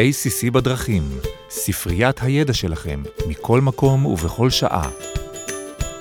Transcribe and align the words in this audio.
ACC 0.00 0.50
בדרכים, 0.50 1.02
ספריית 1.50 2.22
הידע 2.22 2.52
שלכם, 2.52 3.02
מכל 3.28 3.60
מקום 3.60 4.06
ובכל 4.06 4.50
שעה. 4.50 4.90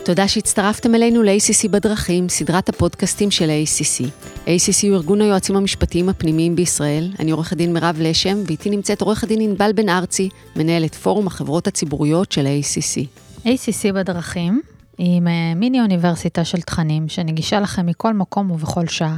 תודה 0.05 0.27
שהצטרפתם 0.27 0.95
אלינו 0.95 1.23
ל-ACC 1.23 1.69
בדרכים, 1.69 2.29
סדרת 2.29 2.69
הפודקאסטים 2.69 3.31
של 3.31 3.49
ה-ACC. 3.49 4.05
ACC 4.45 4.87
הוא 4.87 4.95
ארגון 4.95 5.21
היועצים 5.21 5.55
המשפטיים 5.55 6.09
הפנימיים 6.09 6.55
בישראל. 6.55 7.11
אני 7.19 7.31
עורכת 7.31 7.57
דין 7.57 7.73
מירב 7.73 7.97
לשם, 7.99 8.37
ואיתי 8.47 8.69
נמצאת 8.69 9.01
עורכת 9.01 9.27
דין 9.27 9.41
ענבל 9.41 9.71
בן 9.75 9.89
ארצי, 9.89 10.29
מנהלת 10.55 10.95
פורום 10.95 11.27
החברות 11.27 11.67
הציבוריות 11.67 12.31
של 12.31 12.47
ה-ACC. 12.47 13.05
ACC 13.45 13.93
בדרכים 13.93 14.61
היא 14.97 15.21
מיני 15.55 15.81
אוניברסיטה 15.81 16.45
של 16.45 16.61
תכנים 16.61 17.09
שנגישה 17.09 17.59
לכם 17.59 17.85
מכל 17.85 18.13
מקום 18.13 18.51
ובכל 18.51 18.87
שעה. 18.87 19.17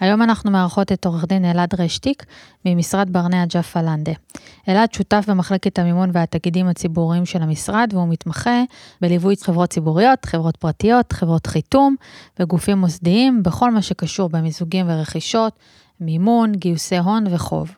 היום 0.00 0.22
אנחנו 0.22 0.50
מארחות 0.50 0.92
את 0.92 1.06
עורך 1.06 1.24
דין 1.24 1.44
אלעד 1.44 1.80
רשטיק 1.80 2.24
ממשרד 2.64 3.12
ברנע 3.12 3.44
ג'פה 3.46 3.82
לנדה. 3.82 4.12
אלעד 4.68 4.92
שותף 4.92 5.24
במחלקת 5.28 5.78
המימון 5.78 6.10
והתאגידים 6.12 6.68
הציבוריים 6.68 7.26
של 7.26 7.42
המשרד 7.42 7.90
והוא 7.92 8.08
מתמחה 8.08 8.62
בליווי 9.00 9.34
חברות 9.42 9.70
ציבוריות, 9.70 10.24
חברות 10.24 10.56
פרטיות, 10.56 11.12
חברות 11.12 11.46
חיתום 11.46 11.96
וגופים 12.40 12.78
מוסדיים 12.78 13.42
בכל 13.42 13.70
מה 13.70 13.82
שקשור 13.82 14.28
במיזוגים 14.28 14.86
ורכישות, 14.88 15.52
מימון, 16.00 16.52
גיוסי 16.52 16.98
הון 16.98 17.24
וחוב. 17.30 17.70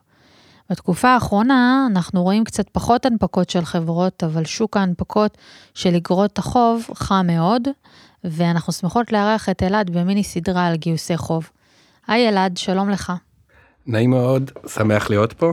בתקופה 0.71 1.09
האחרונה 1.09 1.87
אנחנו 1.91 2.23
רואים 2.23 2.45
קצת 2.45 2.69
פחות 2.69 3.07
הנפקות 3.07 3.51
של 3.51 3.65
חברות, 3.65 4.25
אבל 4.25 4.45
שוק 4.45 4.77
ההנפקות 4.77 5.39
של 5.75 5.95
אגרות 5.95 6.39
החוב 6.39 6.87
חם 6.95 7.27
מאוד, 7.27 7.69
ואנחנו 8.25 8.73
שמחות 8.73 9.13
לארח 9.13 9.49
את 9.49 9.63
אלעד 9.63 9.91
במיני 9.91 10.25
סדרה 10.25 10.67
על 10.67 10.77
גיוסי 10.77 11.17
חוב. 11.17 11.51
היי 12.07 12.29
אלעד, 12.29 12.57
שלום 12.57 12.91
לך. 12.91 13.13
נעים 13.87 14.11
מאוד, 14.11 14.51
שמח 14.67 15.11
להיות 15.11 15.33
פה. 15.33 15.53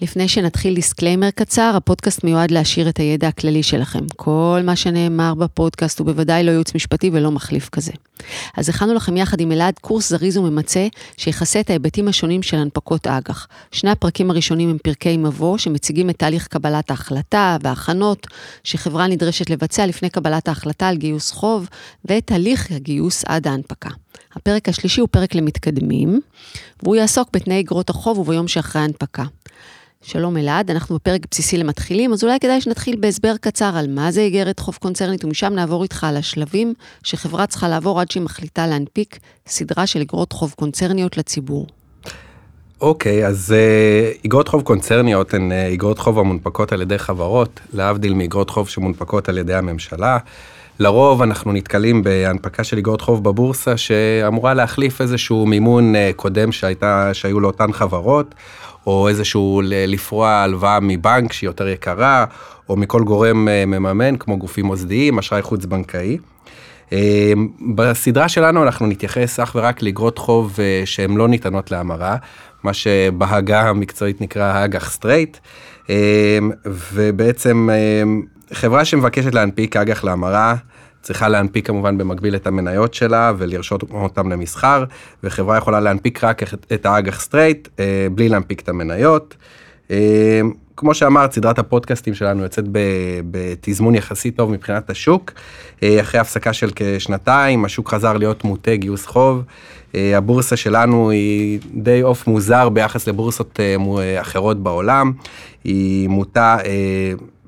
לפני 0.00 0.28
שנתחיל 0.28 0.74
disclaimer 0.74 1.30
קצר, 1.30 1.72
הפודקאסט 1.76 2.24
מיועד 2.24 2.50
להעשיר 2.50 2.88
את 2.88 2.98
הידע 2.98 3.28
הכללי 3.28 3.62
שלכם. 3.62 4.06
כל 4.16 4.60
מה 4.64 4.76
שנאמר 4.76 5.34
בפודקאסט 5.34 5.98
הוא 5.98 6.06
בוודאי 6.06 6.44
לא 6.44 6.50
ייעוץ 6.50 6.74
משפטי 6.74 7.10
ולא 7.12 7.30
מחליף 7.30 7.68
כזה. 7.68 7.92
אז 8.56 8.68
הכנו 8.68 8.94
לכם 8.94 9.16
יחד 9.16 9.40
עם 9.40 9.52
אלעד 9.52 9.78
קורס 9.80 10.08
זריז 10.08 10.36
וממצה, 10.36 10.86
שיכסה 11.16 11.60
את 11.60 11.70
ההיבטים 11.70 12.08
השונים 12.08 12.42
של 12.42 12.56
הנפקות 12.56 13.06
אג"ח. 13.06 13.46
שני 13.72 13.90
הפרקים 13.90 14.30
הראשונים 14.30 14.70
הם 14.70 14.78
פרקי 14.82 15.16
מבוא, 15.16 15.58
שמציגים 15.58 16.10
את 16.10 16.18
תהליך 16.18 16.46
קבלת 16.46 16.90
ההחלטה 16.90 17.56
וההכנות 17.62 18.26
שחברה 18.64 19.06
נדרשת 19.06 19.50
לבצע 19.50 19.86
לפני 19.86 20.10
קבלת 20.10 20.48
ההחלטה 20.48 20.88
על 20.88 20.96
גיוס 20.96 21.30
חוב, 21.30 21.68
ואת 22.04 22.32
הליך 22.32 22.70
הגיוס 22.70 23.24
עד 23.26 23.46
ההנפקה. 23.46 23.90
הפרק 24.36 24.68
השלישי 24.68 25.00
הוא 25.00 25.08
פרק 25.12 25.34
למתקדמים, 25.34 26.20
והוא 26.82 26.96
יעסוק 26.96 27.28
בתנאי 27.32 27.60
אגרות 27.60 27.90
החוב 27.90 28.18
וביום 28.18 28.48
שאחרי 28.48 28.82
ההנפקה. 28.82 29.24
שלום 30.06 30.36
אלעד, 30.36 30.70
אנחנו 30.70 30.94
בפרק 30.96 31.20
בסיסי 31.30 31.56
למתחילים, 31.56 32.12
אז 32.12 32.24
אולי 32.24 32.40
כדאי 32.40 32.60
שנתחיל 32.60 32.96
בהסבר 33.00 33.36
קצר 33.40 33.76
על 33.76 33.86
מה 33.90 34.10
זה 34.10 34.20
איגרת 34.20 34.58
חוב 34.58 34.78
קונצרנית, 34.82 35.24
ומשם 35.24 35.52
נעבור 35.52 35.82
איתך 35.82 36.04
על 36.04 36.16
השלבים 36.16 36.74
שחברה 37.02 37.46
צריכה 37.46 37.68
לעבור 37.68 38.00
עד 38.00 38.10
שהיא 38.10 38.22
מחליטה 38.22 38.66
להנפיק 38.66 39.18
סדרה 39.46 39.86
של 39.86 40.00
איגרות 40.00 40.32
חוב 40.32 40.54
קונצרניות 40.56 41.16
לציבור. 41.16 41.66
אוקיי, 42.80 43.24
okay, 43.24 43.28
אז 43.28 43.54
איגרות 44.24 44.48
uh, 44.48 44.50
חוב 44.50 44.62
קונצרניות 44.62 45.34
הן 45.34 45.52
איגרות 45.52 45.98
uh, 45.98 46.02
חוב 46.02 46.18
המונפקות 46.18 46.72
על 46.72 46.82
ידי 46.82 46.98
חברות, 46.98 47.60
להבדיל 47.72 48.14
מאיגרות 48.14 48.50
חוב 48.50 48.68
שמונפקות 48.68 49.28
על 49.28 49.38
ידי 49.38 49.54
הממשלה. 49.54 50.18
לרוב 50.78 51.22
אנחנו 51.22 51.52
נתקלים 51.52 52.02
בהנפקה 52.02 52.64
של 52.64 52.76
איגרות 52.76 53.00
חוב 53.00 53.24
בבורסה 53.24 53.76
שאמורה 53.76 54.54
להחליף 54.54 55.00
איזשהו 55.00 55.46
מימון 55.46 55.94
uh, 55.94 55.98
קודם 56.16 56.52
שהייתה, 56.52 57.10
שהיו 57.14 57.40
לאותן 57.40 57.72
חברות, 57.72 58.34
או 58.86 59.08
איזשהו 59.08 59.62
לפרוע 59.64 60.30
הלוואה 60.30 60.80
מבנק 60.80 61.32
שהיא 61.32 61.48
יותר 61.48 61.68
יקרה, 61.68 62.24
או 62.68 62.76
מכל 62.76 63.04
גורם 63.04 63.48
אה, 63.48 63.66
מממן 63.66 64.16
כמו 64.16 64.38
גופים 64.38 64.66
מוסדיים, 64.66 65.18
אשראי 65.18 65.42
חוץ 65.42 65.64
בנקאי. 65.64 66.18
אה, 66.92 67.32
בסדרה 67.74 68.28
שלנו 68.28 68.62
אנחנו 68.62 68.86
נתייחס 68.86 69.40
אך 69.40 69.52
ורק 69.54 69.82
לאגרות 69.82 70.18
חוב 70.18 70.56
אה, 70.58 70.82
שהן 70.84 71.16
לא 71.16 71.28
ניתנות 71.28 71.70
להמרה, 71.70 72.16
מה 72.62 72.72
שבעגה 72.72 73.60
המקצועית 73.60 74.20
נקרא 74.20 74.44
האג"ח 74.44 74.90
straight, 74.90 75.36
ובעצם 76.66 77.68
חברה 78.52 78.84
שמבקשת 78.84 79.34
להנפיק 79.34 79.76
אג"ח 79.76 80.04
להמרה, 80.04 80.54
צריכה 81.04 81.28
להנפיק 81.28 81.66
כמובן 81.66 81.98
במקביל 81.98 82.36
את 82.36 82.46
המניות 82.46 82.94
שלה 82.94 83.32
ולרשום 83.38 83.82
אותם 83.82 84.32
למסחר, 84.32 84.84
וחברה 85.24 85.56
יכולה 85.58 85.80
להנפיק 85.80 86.24
רק 86.24 86.42
את 86.72 86.86
האג"ח 86.86 87.20
straight 87.20 87.68
אה, 87.78 88.06
בלי 88.12 88.28
להנפיק 88.28 88.60
את 88.60 88.68
המניות. 88.68 89.36
אה, 89.90 90.40
כמו 90.76 90.94
שאמרת, 90.94 91.32
סדרת 91.32 91.58
הפודקאסטים 91.58 92.14
שלנו 92.14 92.42
יוצאת 92.42 92.64
בתזמון 93.30 93.94
יחסית 93.94 94.36
טוב 94.36 94.50
מבחינת 94.50 94.90
השוק. 94.90 95.32
אה, 95.82 96.00
אחרי 96.00 96.20
הפסקה 96.20 96.52
של 96.52 96.70
כשנתיים, 96.76 97.64
השוק 97.64 97.88
חזר 97.88 98.16
להיות 98.16 98.44
מוטה 98.44 98.76
גיוס 98.76 99.06
חוב. 99.06 99.42
הבורסה 99.94 100.56
שלנו 100.56 101.10
היא 101.10 101.60
די 101.74 102.00
עוף 102.00 102.26
מוזר 102.26 102.68
ביחס 102.68 103.08
לבורסות 103.08 103.60
אחרות 104.20 104.62
בעולם. 104.62 105.12
היא 105.64 106.08
מוטה 106.08 106.58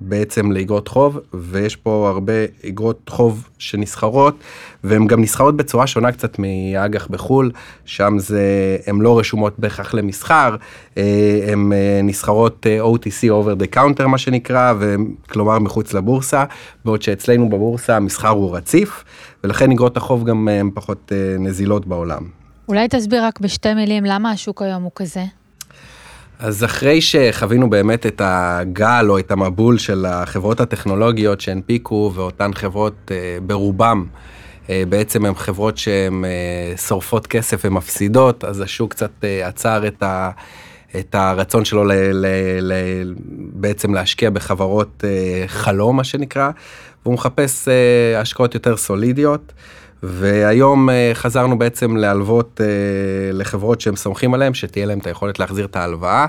בעצם 0.01 0.53
לאגרות 0.53 0.89
חוב, 0.89 1.19
ויש 1.35 1.77
פה 1.77 2.11
הרבה 2.15 2.33
אגרות 2.69 3.11
חוב 3.11 3.49
שנסחרות, 3.59 4.35
והן 4.85 5.07
גם 5.07 5.21
נסחרות 5.21 5.57
בצורה 5.57 5.87
שונה 5.87 6.13
קצת 6.13 6.39
מאג"ח 6.39 7.07
בחו"ל, 7.07 7.51
שם 7.85 8.15
זה, 8.19 8.77
הן 8.87 9.01
לא 9.01 9.19
רשומות 9.19 9.59
בהכרח 9.59 9.95
למסחר, 9.95 10.57
אה, 10.99 11.41
הן 11.53 11.73
אה, 11.73 12.01
נסחרות 12.03 12.67
אה, 12.67 12.81
OTC 12.83 13.25
over 13.25 13.63
the 13.63 13.77
counter 13.77 14.07
מה 14.07 14.19
שנקרא, 14.19 14.73
כלומר 15.31 15.59
מחוץ 15.59 15.95
לבורסה, 15.95 16.45
בעוד 16.85 17.03
שאצלנו 17.03 17.49
בבורסה 17.49 17.97
המסחר 17.97 18.29
הוא 18.29 18.57
רציף, 18.57 19.05
ולכן 19.45 19.73
אגרות 19.73 19.97
החוב 19.97 20.25
גם 20.25 20.49
הן 20.49 20.71
פחות 20.75 21.13
נזילות 21.39 21.87
בעולם. 21.87 22.23
אולי 22.69 22.89
תסביר 22.89 23.25
רק 23.25 23.41
בשתי 23.41 23.75
מילים 23.75 24.05
למה 24.05 24.31
השוק 24.31 24.63
היום 24.63 24.83
הוא 24.83 24.93
כזה? 24.95 25.25
אז 26.39 26.65
אחרי 26.65 27.01
שחווינו 27.01 27.71
באמת 27.71 28.07
את 28.07 28.23
הגל 28.25 29.07
או 29.09 29.19
את 29.19 29.31
המבול 29.31 29.79
של 29.79 30.07
החברות 30.07 30.61
הטכנולוגיות 30.61 31.41
שהנפיקו 31.41 32.13
ואותן 32.15 32.55
חברות 32.55 33.11
אה, 33.11 33.39
ברובם 33.43 34.07
אה, 34.71 34.83
בעצם 34.89 35.25
הן 35.25 35.35
חברות 35.35 35.77
שהן 35.79 36.25
אה, 36.25 36.77
שורפות 36.77 37.27
כסף 37.27 37.61
ומפסידות, 37.65 38.45
אז 38.45 38.61
השוק 38.61 38.91
קצת 38.91 39.11
עצר 39.45 39.87
את, 39.87 40.03
ה, 40.03 40.31
את 40.99 41.15
הרצון 41.15 41.65
שלו 41.65 41.85
ל, 41.85 41.93
ל, 41.93 42.27
ל, 42.61 42.73
בעצם 43.53 43.95
להשקיע 43.95 44.31
בחברות 44.31 45.05
חלום 45.47 45.97
מה 45.97 46.05
שנקרא, 46.05 46.51
והוא 47.03 47.15
מחפש 47.15 47.69
השקעות 48.17 48.55
יותר 48.55 48.77
סולידיות. 48.77 49.53
והיום 50.03 50.91
אה, 50.91 51.11
חזרנו 51.15 51.59
בעצם 51.59 51.97
להלוות 51.97 52.61
אה, 52.61 52.67
לחברות 53.33 53.81
שהם 53.81 53.97
סומכים 53.97 54.35
עליהן, 54.35 54.55
שתהיה 54.55 54.87
להם 54.87 54.99
את 54.99 55.07
היכולת 55.07 55.39
להחזיר 55.39 55.65
את 55.65 55.77
ההלוואה. 55.77 56.27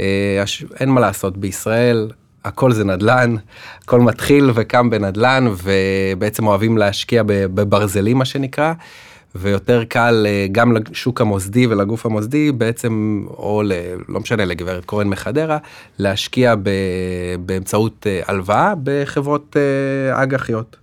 אה, 0.00 0.44
אין 0.80 0.88
מה 0.88 1.00
לעשות, 1.00 1.36
בישראל 1.36 2.10
הכל 2.44 2.72
זה 2.72 2.84
נדל"ן, 2.84 3.36
הכל 3.82 4.00
מתחיל 4.00 4.50
וקם 4.54 4.90
בנדל"ן, 4.90 5.46
ובעצם 5.62 6.46
אוהבים 6.46 6.78
להשקיע 6.78 7.22
בברזלים 7.26 8.18
מה 8.18 8.24
שנקרא. 8.24 8.72
ויותר 9.38 9.84
קל 9.84 10.26
גם 10.52 10.76
לשוק 10.76 11.20
המוסדי 11.20 11.66
ולגוף 11.66 12.06
המוסדי 12.06 12.52
בעצם, 12.52 13.24
או 13.28 13.62
ל, 13.64 13.72
לא 14.08 14.20
משנה, 14.20 14.44
לגברת 14.44 14.84
קורן 14.84 15.08
מחדרה, 15.08 15.58
להשקיע 15.98 16.54
ב, 16.62 16.70
באמצעות 17.40 18.06
הלוואה 18.26 18.74
בחברות 18.82 19.56
אג"חיות. 20.12 20.76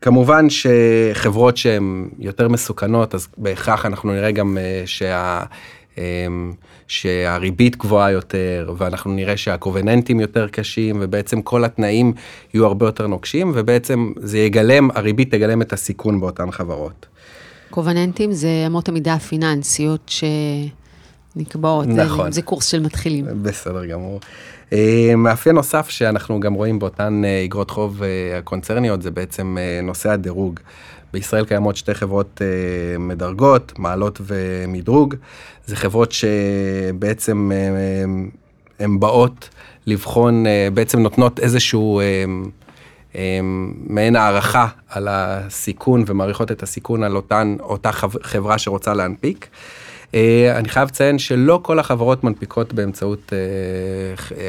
כמובן 0.00 0.46
שחברות 0.50 1.56
שהן 1.56 2.08
יותר 2.18 2.48
מסוכנות, 2.48 3.14
אז 3.14 3.28
בהכרח 3.36 3.86
אנחנו 3.86 4.12
נראה 4.12 4.30
גם 4.30 4.58
אה, 4.58 4.82
שה... 4.86 5.42
אמ, 5.98 6.52
שהריבית 6.88 7.76
גבוהה 7.76 8.10
יותר, 8.10 8.74
ואנחנו 8.76 9.12
נראה 9.12 9.36
שהקובננטים 9.36 10.20
יותר 10.20 10.48
קשים, 10.48 10.96
ובעצם 11.00 11.42
כל 11.42 11.64
התנאים 11.64 12.12
יהיו 12.54 12.66
הרבה 12.66 12.86
יותר 12.86 13.06
נוקשים, 13.06 13.52
ובעצם 13.54 14.12
זה 14.16 14.38
יגלם, 14.38 14.88
הריבית 14.94 15.30
תגלם 15.30 15.62
את 15.62 15.72
הסיכון 15.72 16.20
באותן 16.20 16.50
חברות. 16.50 17.06
קובננטים 17.70 18.32
זה 18.32 18.48
אמות 18.66 18.88
המידה 18.88 19.14
הפיננסיות 19.14 20.10
שנקבעות, 21.34 21.86
נכון. 21.86 22.32
זה, 22.32 22.34
זה 22.34 22.42
קורס 22.42 22.66
של 22.66 22.80
מתחילים. 22.80 23.26
בסדר 23.42 23.86
גמור. 23.86 24.20
אה, 24.72 25.12
מאפיין 25.16 25.56
נוסף 25.56 25.88
שאנחנו 25.88 26.40
גם 26.40 26.54
רואים 26.54 26.78
באותן 26.78 27.22
אה, 27.24 27.44
אגרות 27.44 27.70
חוב 27.70 28.02
אה, 28.02 28.38
הקונצרניות 28.38 29.02
זה 29.02 29.10
בעצם 29.10 29.56
נושא 29.82 30.10
הדירוג. 30.10 30.60
בישראל 31.12 31.44
קיימות 31.44 31.76
שתי 31.76 31.94
חברות 31.94 32.40
מדרגות, 32.98 33.78
מעלות 33.78 34.20
ומדרוג. 34.26 35.14
זה 35.66 35.76
חברות 35.76 36.12
שבעצם 36.12 37.50
הן 38.78 39.00
באות 39.00 39.48
לבחון, 39.86 40.44
בעצם 40.74 40.98
נותנות 41.00 41.40
איזשהו 41.40 42.00
מעין 43.86 44.16
הערכה 44.16 44.66
על 44.88 45.08
הסיכון 45.10 46.04
ומעריכות 46.06 46.52
את 46.52 46.62
הסיכון 46.62 47.02
על 47.02 47.16
אותן, 47.16 47.56
אותה 47.60 47.92
חברה 48.22 48.58
שרוצה 48.58 48.94
להנפיק. 48.94 49.48
אני 50.14 50.68
חייב 50.68 50.88
לציין 50.88 51.18
שלא 51.18 51.60
כל 51.62 51.78
החברות 51.78 52.24
מנפיקות 52.24 52.72
באמצעות 52.72 53.32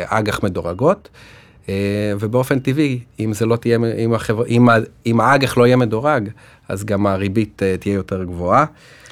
אג"ח 0.06 0.44
מדורגות. 0.44 1.10
ובאופן 2.20 2.60
טבעי, 2.60 3.00
אם 3.20 3.34
זה 3.34 3.46
לא 3.46 3.56
תהיה, 3.56 3.78
אם, 4.06 4.14
החבר, 4.14 4.46
אם, 4.48 4.68
אם 5.06 5.22
האג"ח 5.22 5.58
לא 5.58 5.68
יהיה 5.68 5.76
מדורג, 5.76 6.30
אז 6.70 6.86
גם 6.86 7.08
הריבית 7.08 7.62
תהיה 7.80 7.94
יותר 7.94 8.24
גבוהה. 8.24 8.66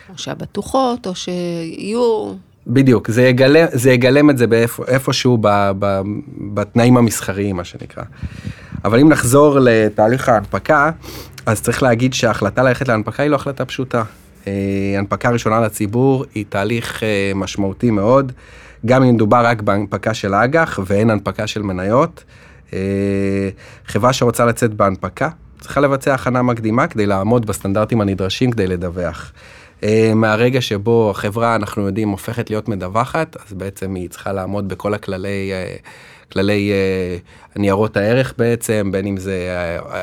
או 0.09 0.17
שהבטוחות, 0.17 1.07
או 1.07 1.15
שיהיו... 1.15 2.33
בדיוק, 2.67 3.11
זה 3.11 3.23
יגלם, 3.23 3.65
זה 3.71 3.91
יגלם 3.91 4.29
את 4.29 4.37
זה 4.37 4.47
באיפ, 4.47 4.79
איפשהו 4.87 5.37
ב, 5.41 5.47
ב, 5.79 6.01
בתנאים 6.53 6.97
המסחריים, 6.97 7.55
מה 7.55 7.63
שנקרא. 7.63 8.03
אבל 8.85 8.99
אם 8.99 9.09
נחזור 9.09 9.59
לתהליך 9.59 10.29
ההנפקה, 10.29 10.91
אז 11.45 11.61
צריך 11.61 11.83
להגיד 11.83 12.13
שההחלטה 12.13 12.63
ללכת 12.63 12.87
להנפקה 12.87 13.23
היא 13.23 13.29
לא 13.29 13.35
החלטה 13.35 13.65
פשוטה. 13.65 14.03
אה, 14.47 14.99
הנפקה 14.99 15.29
ראשונה 15.29 15.59
לציבור 15.61 16.25
היא 16.35 16.45
תהליך 16.49 17.03
אה, 17.03 17.31
משמעותי 17.35 17.91
מאוד, 17.91 18.31
גם 18.85 19.03
אם 19.03 19.15
מדובר 19.15 19.45
רק 19.45 19.61
בהנפקה 19.61 20.13
של 20.13 20.33
אג"ח 20.33 20.79
ואין 20.85 21.09
הנפקה 21.09 21.47
של 21.47 21.61
מניות. 21.61 22.23
אה, 22.73 23.49
חברה 23.85 24.13
שרוצה 24.13 24.45
לצאת 24.45 24.73
בהנפקה 24.73 25.29
צריכה 25.59 25.81
לבצע 25.81 26.13
הכנה 26.13 26.41
מקדימה 26.41 26.87
כדי 26.87 27.05
לעמוד 27.05 27.45
בסטנדרטים 27.45 28.01
הנדרשים 28.01 28.51
כדי 28.51 28.67
לדווח. 28.67 29.31
מהרגע 30.15 30.61
שבו 30.61 31.11
החברה, 31.11 31.55
אנחנו 31.55 31.85
יודעים, 31.85 32.09
הופכת 32.09 32.49
להיות 32.49 32.69
מדווחת, 32.69 33.37
אז 33.45 33.53
בעצם 33.53 33.95
היא 33.95 34.09
צריכה 34.09 34.33
לעמוד 34.33 34.67
בכל 34.67 34.93
הכללי... 34.93 35.51
אה, 36.27 36.33
כללי 36.33 36.71
אה, 36.71 37.17
ניירות 37.55 37.97
הערך 37.97 38.33
בעצם, 38.37 38.89
בין 38.91 39.07
אם 39.07 39.17
זה 39.17 39.49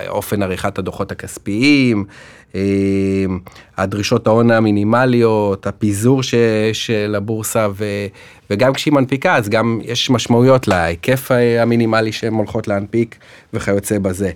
אופן 0.09 0.43
עריכת 0.43 0.79
הדוחות 0.79 1.13
הכספיים, 1.13 2.05
הדרישות 3.77 4.27
ההון 4.27 4.51
המינימליות, 4.51 5.67
הפיזור 5.67 6.23
ש, 6.23 6.35
של 6.73 7.15
הבורסה, 7.17 7.69
ו, 7.75 7.85
וגם 8.51 8.73
כשהיא 8.73 8.95
מנפיקה, 8.95 9.37
אז 9.37 9.49
גם 9.49 9.81
יש 9.83 10.11
משמעויות 10.11 10.69
להיקף 10.69 11.31
המינימלי 11.61 12.13
שהן 12.13 12.35
הולכות 12.35 12.69
להנפיק 12.69 13.17
וכיוצא 13.53 13.99
בזה. 13.99 14.31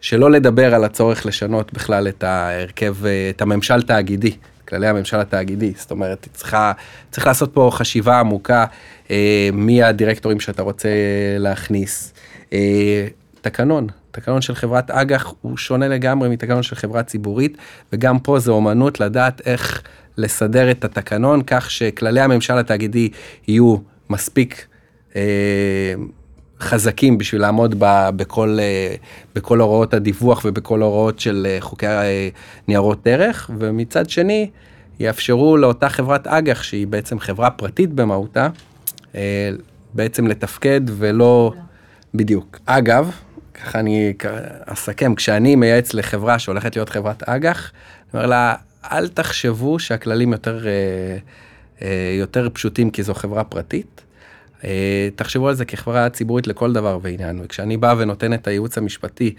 שלא 0.00 0.30
לדבר 0.30 0.74
על 0.74 0.84
הצורך 0.84 1.26
לשנות 1.26 1.72
בכלל 1.72 2.08
את 2.08 2.24
ההרכב, 2.24 2.94
את 3.30 3.42
הממשל 3.42 3.82
תאגידי 3.82 4.36
כללי 4.68 4.88
הממשל 4.88 5.16
התאגידי, 5.16 5.72
זאת 5.76 5.90
אומרת, 5.90 6.28
צריכה, 6.32 6.72
צריך 7.10 7.26
לעשות 7.26 7.54
פה 7.54 7.70
חשיבה 7.72 8.20
עמוקה, 8.20 8.64
אה, 9.10 9.48
מי 9.52 9.82
הדירקטורים 9.82 10.40
שאתה 10.40 10.62
רוצה 10.62 10.88
להכניס. 11.38 12.12
אה, 12.52 13.06
תקנון, 13.40 13.86
תקנון 14.10 14.40
של 14.40 14.54
חברת 14.54 14.90
אג"ח 14.90 15.34
הוא 15.40 15.56
שונה 15.56 15.88
לגמרי 15.88 16.28
מתקנון 16.28 16.62
של 16.62 16.76
חברה 16.76 17.02
ציבורית, 17.02 17.56
וגם 17.92 18.18
פה 18.18 18.38
זה 18.38 18.50
אומנות 18.50 19.00
לדעת 19.00 19.42
איך 19.46 19.82
לסדר 20.16 20.70
את 20.70 20.84
התקנון 20.84 21.42
כך 21.46 21.70
שכללי 21.70 22.20
הממשל 22.20 22.58
התאגידי 22.58 23.08
יהיו 23.48 23.76
מספיק 24.10 24.66
אה, 25.16 25.22
חזקים 26.60 27.18
בשביל 27.18 27.40
לעמוד 27.40 27.74
ב, 27.78 28.08
בכל, 28.16 28.58
אה, 28.60 28.94
בכל 29.34 29.60
הוראות 29.60 29.94
הדיווח 29.94 30.44
ובכל 30.44 30.82
הוראות 30.82 31.20
של 31.20 31.46
אה, 31.50 31.56
חוקי 31.60 31.86
אה, 31.86 32.28
ניירות 32.68 33.06
ערך, 33.06 33.50
ומצד 33.58 34.10
שני, 34.10 34.50
יאפשרו 35.00 35.56
לאותה 35.56 35.88
חברת 35.88 36.26
אג"ח, 36.26 36.62
שהיא 36.62 36.86
בעצם 36.86 37.18
חברה 37.18 37.50
פרטית 37.50 37.92
במהותה, 37.92 38.48
בעצם 39.94 40.26
לתפקד 40.26 40.80
ולא... 40.86 41.52
בדיוק. 42.14 42.58
אגב, 42.66 43.10
ככה 43.54 43.80
אני 43.80 44.12
אסכם, 44.66 45.14
כשאני 45.14 45.56
מייעץ 45.56 45.94
לחברה 45.94 46.38
שהולכת 46.38 46.76
להיות 46.76 46.88
חברת 46.88 47.22
אג"ח, 47.22 47.70
אני 47.70 48.10
אומר 48.14 48.26
לה, 48.26 48.54
אל 48.92 49.08
תחשבו 49.08 49.78
שהכללים 49.78 50.32
יותר, 50.32 50.66
יותר 52.18 52.48
פשוטים 52.52 52.90
כי 52.90 53.02
זו 53.02 53.14
חברה 53.14 53.44
פרטית. 53.44 54.05
אה, 54.64 55.08
תחשבו 55.16 55.48
על 55.48 55.54
זה 55.54 55.64
כחברה 55.64 56.08
ציבורית 56.08 56.46
לכל 56.46 56.72
דבר 56.72 56.98
ועניין, 57.02 57.40
וכשאני 57.44 57.76
בא 57.76 57.94
ונותן 57.98 58.32
את 58.32 58.46
הייעוץ 58.46 58.78
המשפטי 58.78 59.34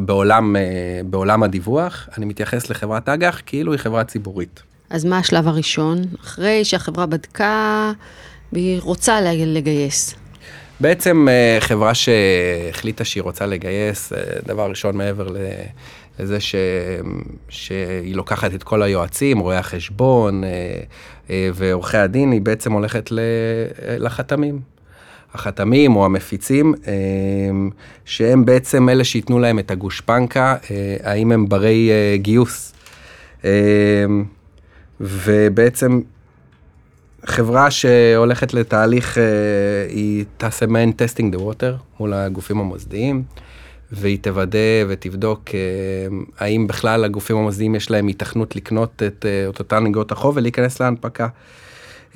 בעולם, 0.00 0.56
אה, 0.56 1.00
בעולם 1.04 1.42
הדיווח, 1.42 2.08
אני 2.18 2.26
מתייחס 2.26 2.70
לחברת 2.70 3.08
אג"ח 3.08 3.40
כאילו 3.46 3.72
היא 3.72 3.78
חברה 3.78 4.04
ציבורית. 4.04 4.62
אז 4.90 5.04
מה 5.04 5.18
השלב 5.18 5.48
הראשון? 5.48 6.02
אחרי 6.20 6.64
שהחברה 6.64 7.06
בדקה 7.06 7.92
והיא 8.52 8.80
רוצה 8.80 9.20
לגייס. 9.20 10.14
בעצם 10.80 11.28
אה, 11.28 11.56
חברה 11.60 11.92
שהחליטה 11.94 13.04
שהיא 13.04 13.22
רוצה 13.22 13.46
לגייס, 13.46 14.12
דבר 14.46 14.68
ראשון 14.68 14.96
מעבר 14.96 15.28
לזה 16.18 16.40
ש... 16.40 16.54
שהיא 17.48 18.16
לוקחת 18.16 18.54
את 18.54 18.62
כל 18.62 18.82
היועצים, 18.82 19.38
רואי 19.38 19.56
החשבון 19.56 20.44
אה, 21.30 21.50
ועורכי 21.54 21.96
הדין, 21.96 22.32
היא 22.32 22.40
בעצם 22.40 22.72
הולכת 22.72 23.12
לחתמים. 23.98 24.60
החתמים 25.34 25.96
או 25.96 26.04
המפיצים, 26.04 26.74
אה, 26.86 26.92
שהם 28.04 28.44
בעצם 28.44 28.88
אלה 28.88 29.04
שייתנו 29.04 29.38
להם 29.38 29.58
את 29.58 29.70
הגושפנקה, 29.70 30.56
אה, 30.70 30.96
האם 31.02 31.32
הם 31.32 31.48
ברי 31.48 31.90
גיוס. 32.16 32.72
ובעצם 35.00 36.00
חברה 37.24 37.70
שהולכת 37.70 38.54
לתהליך, 38.54 39.18
היא 39.88 40.24
תעשה 40.36 40.66
מעין 40.66 40.92
testing 40.92 41.32
the 41.32 41.38
water 41.38 41.76
מול 42.00 42.12
הגופים 42.12 42.60
המוסדיים. 42.60 43.22
והיא 43.92 44.18
תוודא 44.20 44.58
ותבדוק 44.88 45.50
אה, 45.54 45.58
האם 46.38 46.66
בכלל 46.66 47.04
הגופים 47.04 47.36
המוסדיים 47.36 47.74
יש 47.74 47.90
להם 47.90 48.08
היתכנות 48.08 48.56
לקנות 48.56 49.02
את, 49.06 49.26
אה, 49.28 49.50
את 49.50 49.58
אותן 49.58 49.84
איגרות 49.84 50.12
החוב 50.12 50.36
ולהיכנס 50.36 50.80
להנפקה. 50.80 51.28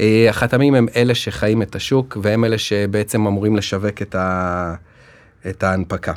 אה, 0.01 0.27
החתמים 0.31 0.75
הם 0.75 0.87
אלה 0.97 1.15
שחיים 1.15 1.62
את 1.62 1.75
השוק 1.75 2.17
והם 2.23 2.45
אלה 2.45 2.59
שבעצם 2.59 3.27
אמורים 3.27 3.57
לשווק 3.57 4.03
את, 4.03 4.15
ה, 4.15 4.75
את 5.50 5.62
ההנפקה. 5.62 6.12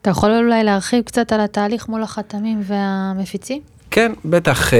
אתה 0.00 0.10
יכול 0.10 0.30
אולי 0.30 0.64
להרחיב 0.64 1.04
קצת 1.04 1.32
על 1.32 1.40
התהליך 1.40 1.88
מול 1.88 2.02
החתמים 2.02 2.60
והמפיצים? 2.66 3.62
כן, 3.90 4.12
בטח. 4.24 4.70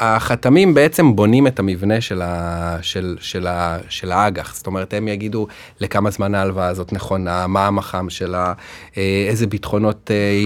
החתמים 0.00 0.74
בעצם 0.74 1.16
בונים 1.16 1.46
את 1.46 1.58
המבנה 1.58 2.00
של, 2.00 2.22
ה, 2.22 2.76
של, 2.82 3.16
של, 3.20 3.46
ה, 3.46 3.78
של 3.88 4.12
האג"ח, 4.12 4.54
זאת 4.54 4.66
אומרת, 4.66 4.94
הם 4.94 5.08
יגידו 5.08 5.46
לכמה 5.80 6.10
זמן 6.10 6.34
ההלוואה 6.34 6.66
הזאת 6.66 6.92
נכונה, 6.92 7.46
מה 7.46 7.66
המח"מ 7.66 8.10
שלה, 8.10 8.52
אה, 8.96 9.26
איזה 9.28 9.46
ביטחונות... 9.46 10.10
אה, 10.10 10.42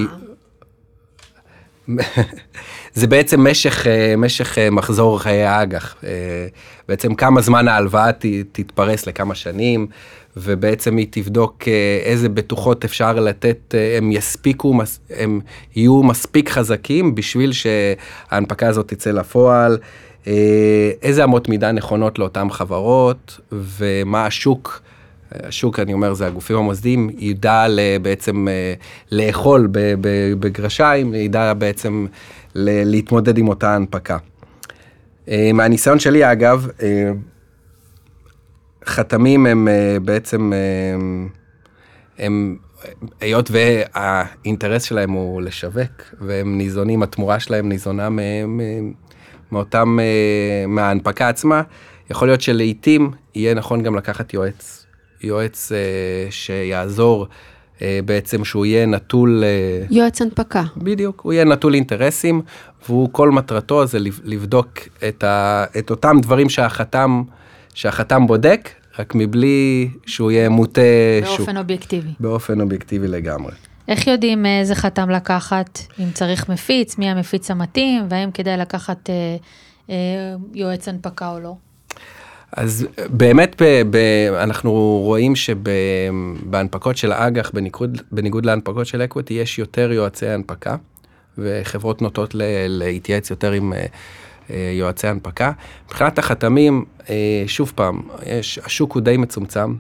זה 2.95 3.06
בעצם 3.06 3.47
משך, 3.49 3.87
אה, 3.87 4.15
משך 4.17 4.59
מחזור 4.73 5.21
חיי 5.21 5.45
האג"ח. 5.45 5.95
בעצם 6.89 7.15
כמה 7.15 7.41
זמן 7.41 7.69
ההלוואה 7.69 8.11
תתפרס 8.53 9.06
לכמה 9.06 9.34
שנים, 9.34 9.87
ובעצם 10.36 10.96
היא 10.96 11.06
תבדוק 11.10 11.64
אה, 11.69 12.00
איזה 12.05 12.29
בטוחות 12.29 12.84
אפשר 12.84 13.12
לתת, 13.12 13.74
אה, 13.74 13.96
הם 13.98 14.12
יספיקו, 14.12 14.74
הם 15.10 15.41
יהיו 15.76 16.03
מספיק 16.03 16.50
חזקים 16.50 17.14
בשביל 17.14 17.53
שההנפקה 17.53 18.69
הזאת 18.69 18.88
תצא 18.88 19.10
לפועל, 19.10 19.79
אה, 20.26 20.91
איזה 21.03 21.24
אמות 21.24 21.48
מידה 21.48 21.72
נכונות 21.72 22.19
לאותן 22.19 22.50
חברות, 22.50 23.41
ומה 23.53 24.26
השוק. 24.26 24.81
השוק, 25.32 25.81
אני 25.81 25.93
אומר, 25.93 26.14
זה 26.14 26.26
הגופים 26.26 26.56
המוסדיים, 26.56 27.10
ידע 27.19 27.67
בעצם 28.03 28.46
לאכול 29.12 29.69
בגרשיים, 30.38 31.14
ידע 31.14 31.55
בעצם 31.55 32.06
להתמודד 32.55 33.38
עם 33.38 33.48
אותה 33.48 33.74
הנפקה. 33.74 34.17
מהניסיון 35.55 35.98
שלי, 35.98 36.32
אגב, 36.32 36.69
חתמים 38.86 39.46
הם 39.46 39.69
אה, 39.69 39.96
בעצם, 40.03 40.53
אה, 40.53 40.58
הם, 42.19 42.56
היות 43.20 43.50
והאינטרס 43.50 44.82
שלהם 44.82 45.10
הוא 45.10 45.43
לשווק, 45.43 46.14
והם 46.20 46.58
ניזונים, 46.58 47.03
התמורה 47.03 47.41
שלהם 47.41 47.69
ניזונה 47.69 48.10
מהם, 48.10 48.60
מאותם, 49.53 49.98
אה, 50.00 50.67
מההנפקה 50.67 51.29
עצמה, 51.29 51.62
יכול 52.10 52.29
להיות 52.29 52.41
שלעיתים 52.41 53.10
יהיה 53.34 53.55
נכון 53.55 53.82
גם 53.82 53.96
לקחת 53.96 54.34
יועץ, 54.34 54.86
יועץ 55.20 55.72
שיעזור. 56.31 57.26
בעצם 58.05 58.44
שהוא 58.44 58.67
יהיה 58.67 58.86
נטול... 58.86 59.44
יועץ 59.91 60.22
הנפקה. 60.22 60.62
בדיוק, 60.76 61.20
הוא 61.20 61.32
יהיה 61.32 61.44
נטול 61.44 61.74
אינטרסים, 61.74 62.43
והוא 62.88 63.08
כל 63.12 63.31
מטרתו 63.31 63.86
זה 63.86 63.98
לבדוק 64.24 64.69
את, 65.08 65.24
ה, 65.24 65.64
את 65.79 65.91
אותם 65.91 66.17
דברים 66.22 66.48
שהחתם 66.48 67.22
שהחתם 67.75 68.27
בודק, 68.27 68.71
רק 68.99 69.15
מבלי 69.15 69.89
שהוא 70.07 70.31
יהיה 70.31 70.49
מוטה... 70.49 70.81
באופן 71.23 71.45
שהוא... 71.45 71.59
אובייקטיבי. 71.59 72.11
באופן 72.21 72.61
אובייקטיבי 72.61 73.09
לגמרי. 73.09 73.53
איך 73.89 74.07
יודעים 74.07 74.47
איזה 74.47 74.75
חתם 74.75 75.11
לקחת, 75.11 75.81
אם 75.99 76.11
צריך 76.15 76.49
מפיץ, 76.49 76.99
מי 76.99 77.11
המפיץ 77.11 77.51
המתאים, 77.51 78.07
והאם 78.09 78.31
כדאי 78.31 78.57
לקחת 78.57 79.11
אה, 79.11 79.37
אה, 79.91 79.95
יועץ 80.55 80.89
הנפקה 80.89 81.33
או 81.33 81.41
לא? 81.41 81.55
אז 82.53 82.87
באמת 83.11 83.63
ב, 83.63 83.83
ב, 83.91 83.97
אנחנו 84.43 84.73
רואים 85.05 85.33
שבהנפקות 85.37 86.97
של 86.97 87.13
האג"ח, 87.13 87.51
בניגוד, 87.51 88.03
בניגוד 88.13 88.47
להנפקות 88.47 88.87
של 88.87 89.03
אקוויטי, 89.03 89.35
יש 89.35 89.59
יותר 89.59 89.93
יועצי 89.93 90.27
הנפקה, 90.27 90.77
וחברות 91.39 92.03
נוטות 92.03 92.31
להתייעץ 92.69 93.31
יותר 93.31 93.53
עם... 93.53 93.73
יועצי 94.51 95.08
הנפקה. 95.08 95.53
מבחינת 95.86 96.19
החתמים, 96.19 96.84
שוב 97.46 97.72
פעם, 97.74 98.03
יש, 98.27 98.58
השוק 98.65 98.93
הוא 98.93 99.03
די 99.03 99.17
מצומצם, 99.17 99.74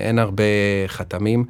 אין 0.00 0.18
הרבה 0.18 0.42
חתמים, 0.86 1.44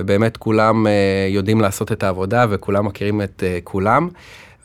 ובאמת 0.00 0.36
כולם 0.36 0.86
יודעים 1.28 1.60
לעשות 1.60 1.92
את 1.92 2.02
העבודה 2.02 2.46
וכולם 2.50 2.86
מכירים 2.86 3.22
את 3.22 3.42
כולם. 3.64 4.08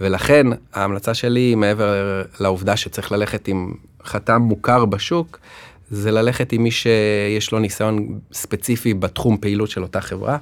ולכן 0.02 0.48
ההמלצה 0.74 1.14
שלי, 1.14 1.56
מעבר 1.56 2.22
לעובדה 2.40 2.78
שצריך 2.78 3.12
ללכת 3.12 3.48
עם 3.48 3.74
חתם 4.06 4.42
מוכר 4.42 4.86
בשוק, 4.86 5.40
זה 5.90 6.12
ללכת 6.12 6.54
עם 6.54 6.64
מי 6.64 6.72
שיש 6.72 7.52
לו 7.52 7.60
ניסיון 7.60 8.20
ספציפי 8.34 8.94
בתחום 8.94 9.38
פעילות 9.38 9.70
של 9.70 9.82
אותה 9.82 10.02
חברה. 10.02 10.38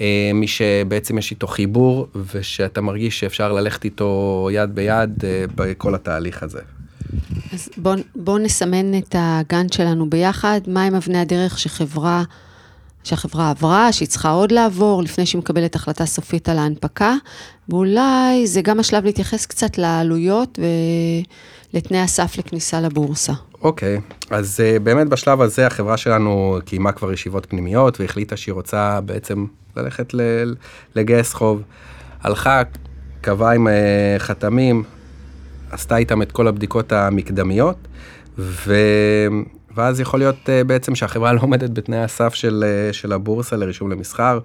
אה, 0.00 0.30
מי 0.34 0.46
שבעצם 0.48 1.18
יש 1.18 1.30
איתו 1.30 1.46
חיבור 1.46 2.06
ושאתה 2.34 2.80
מרגיש 2.80 3.20
שאפשר 3.20 3.52
ללכת 3.52 3.84
איתו 3.84 4.48
יד 4.52 4.74
ביד 4.74 5.24
אה, 5.24 5.44
בכל 5.54 5.94
התהליך 5.94 6.42
הזה. 6.42 6.60
אז 7.52 7.68
בואו 7.76 7.96
בוא 8.14 8.38
נסמן 8.38 8.98
את 8.98 9.14
הגאנט 9.18 9.72
שלנו 9.72 10.10
ביחד, 10.10 10.60
מהם 10.66 10.94
אבני 10.94 11.18
הדרך 11.18 11.58
שחברה, 11.58 12.22
שהחברה 13.04 13.50
עברה, 13.50 13.92
שהיא 13.92 14.08
צריכה 14.08 14.30
עוד 14.30 14.52
לעבור 14.52 15.02
לפני 15.02 15.26
שהיא 15.26 15.38
מקבלת 15.38 15.74
החלטה 15.74 16.06
סופית 16.06 16.48
על 16.48 16.58
ההנפקה, 16.58 17.14
ואולי 17.68 18.46
זה 18.46 18.60
גם 18.62 18.80
השלב 18.80 19.04
להתייחס 19.04 19.46
קצת 19.46 19.78
לעלויות 19.78 20.58
ולתנאי 21.72 22.00
הסף 22.00 22.38
לכניסה 22.38 22.80
לבורסה. 22.80 23.32
אוקיי, 23.62 23.96
okay. 23.96 24.26
אז 24.30 24.60
uh, 24.60 24.78
באמת 24.78 25.08
בשלב 25.08 25.40
הזה 25.40 25.66
החברה 25.66 25.96
שלנו 25.96 26.58
קיימה 26.64 26.92
כבר 26.92 27.12
ישיבות 27.12 27.46
פנימיות 27.48 28.00
והחליטה 28.00 28.36
שהיא 28.36 28.52
רוצה 28.52 29.00
בעצם 29.00 29.46
ללכת 29.76 30.14
ל- 30.14 30.54
לגייס 30.94 31.34
חוב. 31.34 31.62
הלכה, 32.22 32.62
קבעה 33.20 33.54
עם 33.54 33.66
uh, 33.66 33.70
חתמים, 34.18 34.82
עשתה 35.70 35.96
איתם 35.96 36.22
את 36.22 36.32
כל 36.32 36.48
הבדיקות 36.48 36.92
המקדמיות, 36.92 37.76
ו... 38.38 38.74
ואז 39.76 40.00
יכול 40.00 40.20
להיות 40.20 40.36
uh, 40.46 40.64
בעצם 40.66 40.94
שהחברה 40.94 41.32
לא 41.36 41.40
עומדת 41.40 41.70
בתנאי 41.70 41.98
הסף 42.02 42.34
של, 42.34 42.64
uh, 42.90 42.92
של 42.92 43.12
הבורסה 43.12 43.56
לרישום 43.56 43.90
למסחר. 43.90 44.38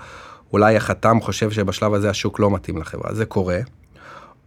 אולי 0.54 0.76
החתם 0.76 1.18
חושב 1.22 1.52
שבשלב 1.52 1.94
הזה 1.94 2.10
השוק 2.10 2.40
לא 2.40 2.52
מתאים 2.52 2.78
לחברה, 2.78 3.14
זה 3.14 3.26
קורה. 3.26 3.60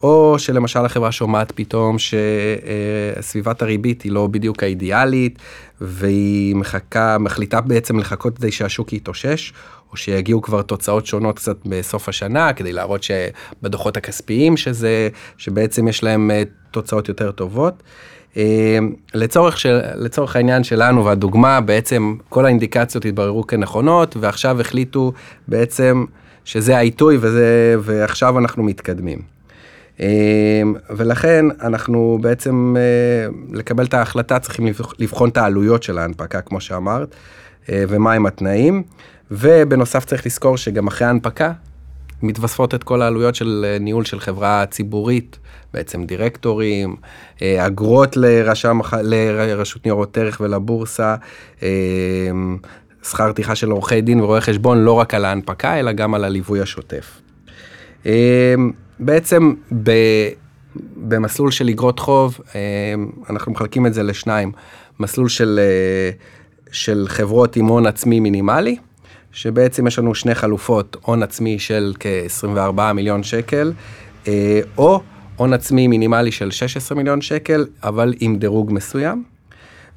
או 0.05 0.39
שלמשל 0.39 0.85
החברה 0.85 1.13
שומעת 1.13 1.53
פתאום 1.55 1.97
שסביבת 1.99 3.63
הריבית 3.63 4.03
היא 4.03 4.13
לא 4.13 4.27
בדיוק 4.27 4.63
האידיאלית, 4.63 5.39
והיא 5.81 6.57
מחכה, 6.57 7.19
מחליטה 7.19 7.61
בעצם 7.61 7.99
לחכות 7.99 8.39
כדי 8.39 8.53
שהשוק 8.53 8.93
יתאושש, 8.93 9.53
או 9.93 9.97
שיגיעו 9.97 10.43
כבר 10.43 10.63
תוצאות 10.63 11.07
שונות 11.07 11.37
קצת 11.37 11.57
בסוף 11.67 12.09
השנה, 12.09 12.53
כדי 12.53 12.73
להראות 12.73 13.03
שבדוחות 13.03 13.97
הכספיים 13.97 14.57
שזה, 14.57 15.09
שבעצם 15.39 15.89
יש 15.89 16.03
להם 16.03 16.31
אה, 16.31 16.43
תוצאות 16.71 17.09
יותר 17.09 17.31
טובות. 17.31 17.83
אה, 18.37 18.79
לצורך, 19.15 19.59
של, 19.59 19.81
לצורך 19.95 20.37
העניין 20.37 20.65
שלנו 20.65 21.05
והדוגמה, 21.05 21.61
בעצם 21.61 22.15
כל 22.29 22.47
האינדיקציות 22.47 23.05
התבררו 23.05 23.47
כנכונות, 23.47 24.17
ועכשיו 24.21 24.61
החליטו 24.61 25.13
בעצם 25.49 26.05
שזה 26.45 26.77
העיתוי 26.77 27.19
וזה, 27.21 27.77
ועכשיו 27.81 28.39
אנחנו 28.39 28.63
מתקדמים. 28.63 29.34
אמ, 30.01 30.07
ולכן 30.91 31.47
אנחנו 31.63 32.19
בעצם, 32.21 32.75
אה, 32.79 33.33
לקבל 33.53 33.85
את 33.85 33.95
ההחלטה 33.95 34.39
צריכים 34.39 34.67
לבחון 34.99 35.29
את 35.29 35.37
העלויות 35.37 35.83
של 35.83 35.99
ההנפקה, 35.99 36.41
כמו 36.41 36.61
שאמרת, 36.61 37.15
אה, 37.69 37.85
ומהם 37.89 38.27
התנאים. 38.27 38.83
ובנוסף 39.31 40.05
צריך 40.05 40.27
לזכור 40.27 40.57
שגם 40.57 40.87
אחרי 40.87 41.07
ההנפקה, 41.07 41.53
מתווספות 42.23 42.75
את 42.75 42.85
כל 42.85 43.03
העלויות 43.03 43.35
של 43.35 43.67
אה, 43.69 43.79
ניהול 43.79 44.05
של 44.05 44.21
חברה 44.21 44.65
ציבורית, 44.67 45.39
בעצם 45.75 46.05
דירקטורים, 46.05 46.97
אגרות 47.43 48.17
לרשם, 48.17 48.81
לרשות 49.03 49.85
ניירות 49.85 50.19
ערך 50.19 50.41
ולבורסה, 50.41 51.17
שכר 53.05 53.33
טרחה 53.33 53.55
של 53.55 53.71
עורכי 53.71 54.01
דין 54.01 54.21
ורואי 54.21 54.41
חשבון, 54.41 54.79
לא 54.79 54.93
רק 54.93 55.15
על 55.15 55.25
ההנפקה, 55.25 55.79
אלא 55.79 55.93
גם 55.93 56.15
על 56.15 56.25
הליווי 56.25 56.61
השוטף. 56.61 57.21
בעצם 58.99 59.53
ב, 59.83 59.91
במסלול 60.97 61.51
של 61.51 61.69
אגרות 61.69 61.99
חוב, 61.99 62.39
אה, 62.55 62.61
אנחנו 63.31 63.53
מחלקים 63.53 63.87
את 63.87 63.95
זה 63.95 64.03
לשניים. 64.03 64.53
מסלול 65.01 65.29
של, 65.29 65.61
אה, 65.63 66.11
של 66.73 67.05
חברות 67.09 67.57
עם 67.57 67.67
הון 67.67 67.87
עצמי 67.87 68.21
מינימלי, 68.21 68.77
שבעצם 69.33 69.87
יש 69.87 69.99
לנו 69.99 70.15
שני 70.15 70.35
חלופות, 70.35 70.97
הון 71.03 71.23
עצמי 71.23 71.59
של 71.59 71.95
כ-24 72.01 72.93
מיליון 72.95 73.23
שקל, 73.23 73.73
אה, 74.29 74.61
או 74.79 75.01
הון 75.37 75.53
עצמי 75.53 75.89
מינימלי 75.89 76.33
של 76.33 76.51
16 76.51 76.99
מיליון 76.99 77.21
שקל, 77.21 77.67
אבל 77.83 78.15
עם 78.21 78.37
דירוג 78.37 78.73
מסוים. 78.73 79.25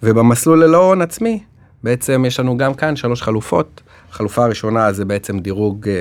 ובמסלול 0.04 0.64
ללא 0.64 0.86
הון 0.86 1.02
עצמי, 1.02 1.44
בעצם 1.84 2.24
יש 2.28 2.40
לנו 2.40 2.58
גם 2.58 2.74
כאן 2.74 2.96
שלוש 2.96 3.22
חלופות. 3.22 3.82
החלופה 4.18 4.46
הראשונה 4.46 4.94
זה 4.94 5.06
בעצם 5.06 5.40
דירוג 5.40 5.90
אה, 5.90 5.94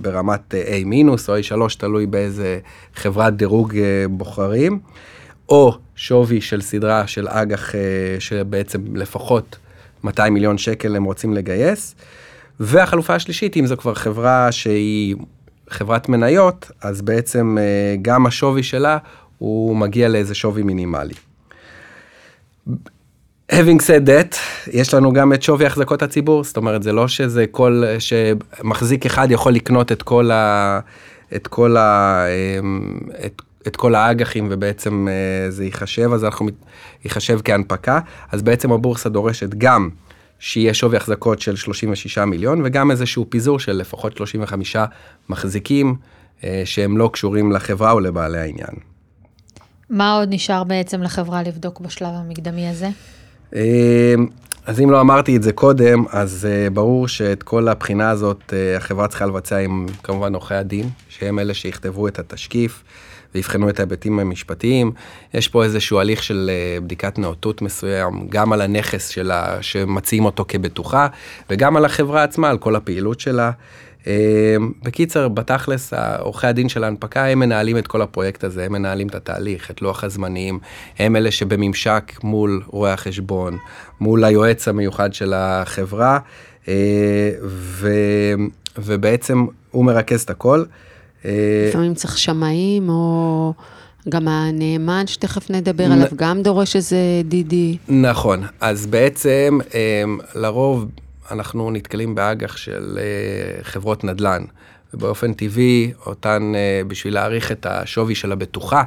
ברמת 0.00 0.54
אה, 0.54 0.78
A 0.82 0.84
מינוס 0.84 1.30
או 1.30 1.34
A3, 1.38 1.78
תלוי 1.78 2.06
באיזה 2.06 2.58
חברת 2.94 3.36
דירוג 3.36 3.76
אה, 3.76 4.04
בוחרים, 4.10 4.78
או 5.48 5.78
שווי 5.96 6.40
של 6.40 6.60
סדרה 6.60 7.06
של 7.06 7.28
אג"ח 7.28 7.72
שבעצם 8.18 8.96
לפחות 8.96 9.56
200 10.04 10.34
מיליון 10.34 10.58
שקל 10.58 10.96
הם 10.96 11.04
רוצים 11.04 11.34
לגייס. 11.34 11.94
והחלופה 12.60 13.14
השלישית, 13.14 13.56
אם 13.56 13.66
זו 13.66 13.76
כבר 13.76 13.94
חברה 13.94 14.52
שהיא 14.52 15.16
חברת 15.70 16.08
מניות, 16.08 16.70
אז 16.80 17.02
בעצם 17.02 17.56
גם 18.02 18.26
השווי 18.26 18.62
שלה 18.62 18.98
הוא 19.38 19.76
מגיע 19.76 20.08
לאיזה 20.08 20.34
שווי 20.34 20.62
מינימלי. 20.62 21.14
Having 23.50 23.80
said 23.80 24.08
that, 24.08 24.36
יש 24.72 24.94
לנו 24.94 25.12
גם 25.12 25.32
את 25.32 25.42
שווי 25.42 25.66
החזקות 25.66 26.02
הציבור, 26.02 26.44
זאת 26.44 26.56
אומרת, 26.56 26.82
זה 26.82 26.92
לא 26.92 27.08
שזה 27.08 27.44
כל, 27.50 27.82
שמחזיק 27.98 29.06
אחד 29.06 29.30
יכול 29.30 29.52
לקנות 29.52 29.92
את 29.92 30.02
כל 30.02 30.30
ה... 30.30 30.80
את 31.36 31.46
כל 31.46 31.76
ה... 31.76 32.24
אמ, 32.60 32.98
את, 33.26 33.42
את 33.66 33.76
כל 33.76 33.94
האג"חים 33.94 34.48
ובעצם 34.50 35.08
אה, 35.08 35.50
זה 35.50 35.64
ייחשב, 35.64 36.12
אז 36.12 36.24
אנחנו 36.24 36.48
ייחשב 37.04 37.40
כהנפקה, 37.44 38.00
אז 38.32 38.42
בעצם 38.42 38.72
הבורסה 38.72 39.08
דורשת 39.08 39.54
גם 39.58 39.88
שיהיה 40.38 40.74
שווי 40.74 40.96
החזקות 40.96 41.40
של 41.40 41.56
36 41.56 42.18
מיליון 42.18 42.60
וגם 42.64 42.90
איזשהו 42.90 43.26
פיזור 43.28 43.58
של 43.58 43.72
לפחות 43.72 44.16
35 44.16 44.76
מחזיקים 45.28 45.96
אה, 46.44 46.62
שהם 46.64 46.98
לא 46.98 47.10
קשורים 47.12 47.52
לחברה 47.52 47.92
או 47.92 48.00
לבעלי 48.00 48.38
העניין. 48.38 48.74
מה 49.90 50.14
עוד 50.14 50.28
נשאר 50.32 50.64
בעצם 50.64 51.02
לחברה 51.02 51.42
לבדוק 51.42 51.80
בשלב 51.80 52.10
המקדמי 52.12 52.68
הזה? 52.68 52.88
אמ, 53.54 54.26
אז 54.66 54.80
אם 54.80 54.90
לא 54.90 55.00
אמרתי 55.00 55.36
את 55.36 55.42
זה 55.42 55.52
קודם, 55.52 56.04
אז 56.10 56.48
uh, 56.48 56.70
ברור 56.74 57.08
שאת 57.08 57.42
כל 57.42 57.68
הבחינה 57.68 58.10
הזאת 58.10 58.40
uh, 58.50 58.76
החברה 58.76 59.08
צריכה 59.08 59.26
לבצע 59.26 59.58
עם 59.58 59.86
כמובן 60.02 60.34
עורכי 60.34 60.54
הדין, 60.54 60.88
שהם 61.08 61.38
אלה 61.38 61.54
שיכתבו 61.54 62.08
את 62.08 62.18
התשקיף 62.18 62.82
ויבחנו 63.34 63.68
את 63.68 63.80
ההיבטים 63.80 64.18
המשפטיים. 64.18 64.92
יש 65.34 65.48
פה 65.48 65.64
איזשהו 65.64 66.00
הליך 66.00 66.22
של 66.22 66.50
uh, 66.50 66.84
בדיקת 66.84 67.18
נאותות 67.18 67.62
מסוים, 67.62 68.26
גם 68.28 68.52
על 68.52 68.60
הנכס 68.60 69.08
שלה, 69.08 69.62
שמציעים 69.62 70.24
אותו 70.24 70.44
כבטוחה, 70.48 71.06
וגם 71.50 71.76
על 71.76 71.84
החברה 71.84 72.22
עצמה, 72.22 72.50
על 72.50 72.58
כל 72.58 72.76
הפעילות 72.76 73.20
שלה. 73.20 73.50
אמ, 74.06 74.72
בקיצר, 74.82 75.28
בתכלס, 75.28 75.92
עורכי 76.18 76.46
הדין 76.46 76.68
של 76.68 76.84
ההנפקה, 76.84 77.26
הם 77.26 77.38
מנהלים 77.38 77.78
את 77.78 77.86
כל 77.86 78.02
הפרויקט 78.02 78.44
הזה, 78.44 78.64
הם 78.64 78.72
מנהלים 78.72 79.08
את 79.08 79.14
התהליך, 79.14 79.70
את 79.70 79.82
לוח 79.82 80.04
הזמנים, 80.04 80.58
הם 80.98 81.16
אלה 81.16 81.30
שבממשק 81.30 82.12
מול 82.22 82.62
רואי 82.66 82.90
החשבון, 82.90 83.56
מול 84.00 84.24
היועץ 84.24 84.68
המיוחד 84.68 85.14
של 85.14 85.32
החברה, 85.36 86.18
אה, 86.68 87.30
ו, 87.42 87.90
ובעצם 88.78 89.46
הוא 89.70 89.84
מרכז 89.84 90.22
את 90.22 90.30
הכל. 90.30 90.64
אה, 91.24 91.66
לפעמים 91.68 91.94
צריך 91.94 92.18
שמאים, 92.18 92.88
או 92.88 93.52
גם 94.08 94.28
הנאמן, 94.28 95.06
שתכף 95.06 95.50
נדבר 95.50 95.88
נ... 95.88 95.92
עליו, 95.92 96.08
גם 96.16 96.42
דורש 96.42 96.76
איזה 96.76 96.96
דידי. 97.24 97.76
נכון, 97.88 98.42
אז 98.60 98.86
בעצם 98.86 99.58
אמ, 99.74 100.18
לרוב 100.34 100.86
אנחנו 101.30 101.70
נתקלים 101.70 102.14
באג"ח 102.14 102.56
של 102.56 102.98
uh, 102.98 103.64
חברות 103.64 104.04
נדל"ן, 104.04 104.44
ובאופן 104.94 105.32
טבעי, 105.32 105.92
אותן, 106.06 106.52
uh, 106.54 106.88
בשביל 106.88 107.14
להעריך 107.14 107.52
את 107.52 107.66
השווי 107.66 108.14
של 108.14 108.32
הבטוחה, 108.32 108.82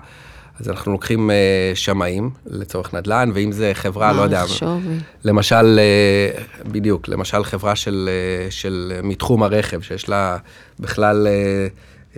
אז 0.60 0.70
אנחנו 0.70 0.92
לוקחים 0.92 1.30
uh, 1.30 1.34
שמאים 1.76 2.30
לצורך 2.46 2.94
נדל"ן, 2.94 3.32
ואם 3.34 3.52
זה 3.52 3.72
חברה, 3.74 4.14
לא 4.14 4.22
יודע, 4.22 4.48
שווי. 4.48 4.98
למשל, 5.24 5.80
בדיוק, 6.66 7.08
למשל 7.08 7.44
חברה 7.44 7.76
של, 7.76 8.10
של 8.50 9.00
מתחום 9.04 9.44
הרכב, 9.44 9.82
שיש 9.82 10.10
לה 10.10 10.38
בכלל, 10.80 11.28
um, 12.14 12.18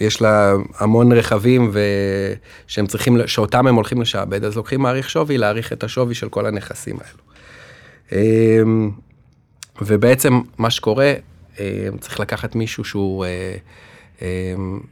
יש 0.00 0.22
לה 0.22 0.52
המון 0.78 1.12
רכבים 1.12 1.72
ושהם 2.66 2.86
צריכים, 2.86 3.26
שאותם 3.26 3.66
הם 3.66 3.74
הולכים 3.74 4.02
לשעבד, 4.02 4.44
אז 4.44 4.56
לוקחים 4.56 4.80
מעריך 4.80 5.10
שווי, 5.10 5.38
להעריך 5.38 5.72
את 5.72 5.84
השווי 5.84 6.14
של 6.14 6.28
כל 6.28 6.46
הנכסים 6.46 6.96
האלו. 7.00 7.29
אמ, 8.12 8.90
ובעצם 9.82 10.40
מה 10.58 10.70
שקורה, 10.70 11.12
אמ, 11.60 11.64
צריך 12.00 12.20
לקחת 12.20 12.54
מישהו 12.54 12.84
שהוא 12.84 13.24
אה, 13.24 13.56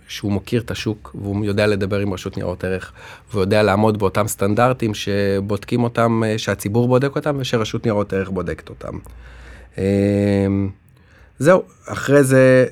שהוא 0.09 0.33
מכיר 0.33 0.63
את 0.63 0.71
השוק 0.71 1.17
והוא 1.23 1.45
יודע 1.45 1.67
לדבר 1.67 1.99
עם 1.99 2.13
רשות 2.15 2.37
ניירות 2.37 2.65
ערך 2.65 2.93
והוא 3.31 3.41
יודע 3.41 3.63
לעמוד 3.63 3.99
באותם 3.99 4.29
סטנדרטים 4.29 4.95
שבודקים 4.95 5.85
אותם, 5.85 6.23
שהציבור 6.37 6.89
בודק 6.89 7.17
אותם 7.17 7.37
ושרשות 7.39 7.85
ניירות 7.85 8.13
ערך 8.13 8.29
בודקת 8.29 8.69
אותם. 8.69 8.99
זהו, 11.39 11.63
אחרי 11.87 12.25
זה 12.25 12.67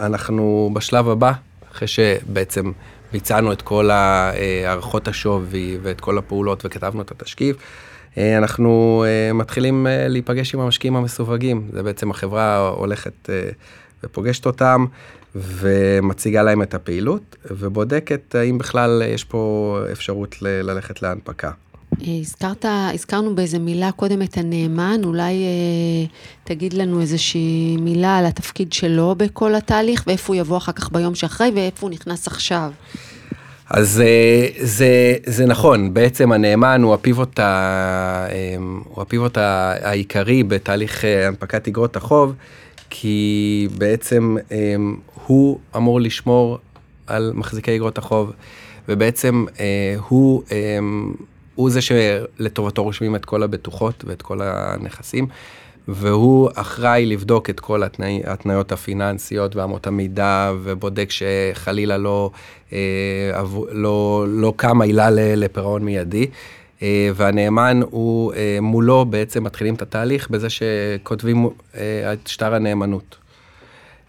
אנחנו 0.00 0.70
בשלב 0.74 1.08
הבא, 1.08 1.32
אחרי 1.72 1.88
שבעצם 1.88 2.72
ביצענו 3.12 3.52
את 3.52 3.62
כל 3.62 3.90
הערכות 3.90 5.08
השווי 5.08 5.78
ואת 5.82 6.00
כל 6.00 6.18
הפעולות 6.18 6.64
וכתבנו 6.64 7.02
את 7.02 7.10
התשקיף, 7.10 7.56
אנחנו 8.18 9.04
מתחילים 9.34 9.86
להיפגש 9.90 10.54
עם 10.54 10.60
המשקיעים 10.60 10.96
המסווגים, 10.96 11.68
זה 11.72 11.82
בעצם 11.82 12.10
החברה 12.10 12.68
הולכת 12.68 13.30
ופוגשת 14.04 14.46
אותם 14.46 14.86
ומציגה 15.34 16.42
להם 16.42 16.62
את 16.62 16.74
הפעילות 16.74 17.36
ובודקת 17.50 18.34
האם 18.34 18.58
בכלל 18.58 19.02
יש 19.06 19.24
פה 19.24 19.78
אפשרות 19.92 20.42
ללכת 20.42 21.02
להנפקה. 21.02 21.50
הזכרת, 22.00 22.64
הזכרנו 22.94 23.34
באיזה 23.34 23.58
מילה 23.58 23.92
קודם 23.92 24.22
את 24.22 24.36
הנאמן, 24.36 25.00
אולי 25.04 25.34
אה, 25.44 26.06
תגיד 26.44 26.72
לנו 26.72 27.00
איזושהי 27.00 27.76
מילה 27.76 28.18
על 28.18 28.26
התפקיד 28.26 28.72
שלו 28.72 29.14
בכל 29.16 29.54
התהליך, 29.54 30.04
ואיפה 30.06 30.32
הוא 30.32 30.40
יבוא 30.40 30.56
אחר 30.56 30.72
כך 30.72 30.92
ביום 30.92 31.14
שאחרי, 31.14 31.50
ואיפה 31.54 31.86
הוא 31.86 31.90
נכנס 31.90 32.26
עכשיו. 32.26 32.72
אז 33.70 34.00
אה, 34.00 34.48
זה, 34.60 35.14
זה 35.26 35.46
נכון, 35.46 35.94
בעצם 35.94 36.32
הנאמן 36.32 36.82
הוא 36.82 36.94
הפיבוט, 36.94 37.38
ה, 37.38 37.42
אה, 38.30 38.56
הוא 38.84 39.02
הפיבוט 39.02 39.38
העיקרי 39.38 40.42
בתהליך 40.42 41.04
אה, 41.04 41.28
הנפקת 41.28 41.68
אגרות 41.68 41.96
החוב, 41.96 42.34
כי 42.90 43.68
בעצם 43.78 44.36
הוא 45.26 45.58
אמור 45.76 46.00
לשמור 46.00 46.58
על 47.06 47.32
מחזיקי 47.34 47.76
אגרות 47.76 47.98
החוב, 47.98 48.32
ובעצם 48.88 49.44
הוא... 50.08 50.42
הוא 51.54 51.70
זה 51.70 51.80
שלטובתו 51.80 52.82
רושמים 52.82 53.16
את 53.16 53.24
כל 53.24 53.42
הבטוחות 53.42 54.04
ואת 54.06 54.22
כל 54.22 54.40
הנכסים, 54.42 55.26
והוא 55.88 56.50
אחראי 56.54 57.06
לבדוק 57.06 57.50
את 57.50 57.60
כל 57.60 57.82
התנאי, 57.82 58.20
התנאיות 58.24 58.72
הפיננסיות 58.72 59.56
ואמות 59.56 59.86
המידה, 59.86 60.52
ובודק 60.62 61.08
שחלילה 61.10 61.98
לא, 61.98 62.30
אה, 62.72 63.42
לא, 63.72 64.24
לא 64.28 64.52
קמה 64.56 64.84
עילה 64.84 65.08
לפירעון 65.10 65.84
מיידי. 65.84 66.26
אה, 66.82 67.10
והנאמן 67.14 67.80
הוא, 67.90 68.32
אה, 68.32 68.58
מולו 68.62 69.04
בעצם 69.04 69.44
מתחילים 69.44 69.74
את 69.74 69.82
התהליך 69.82 70.30
בזה 70.30 70.48
שכותבים 70.50 71.48
אה, 71.76 72.12
את 72.12 72.26
שטר 72.26 72.54
הנאמנות. 72.54 73.16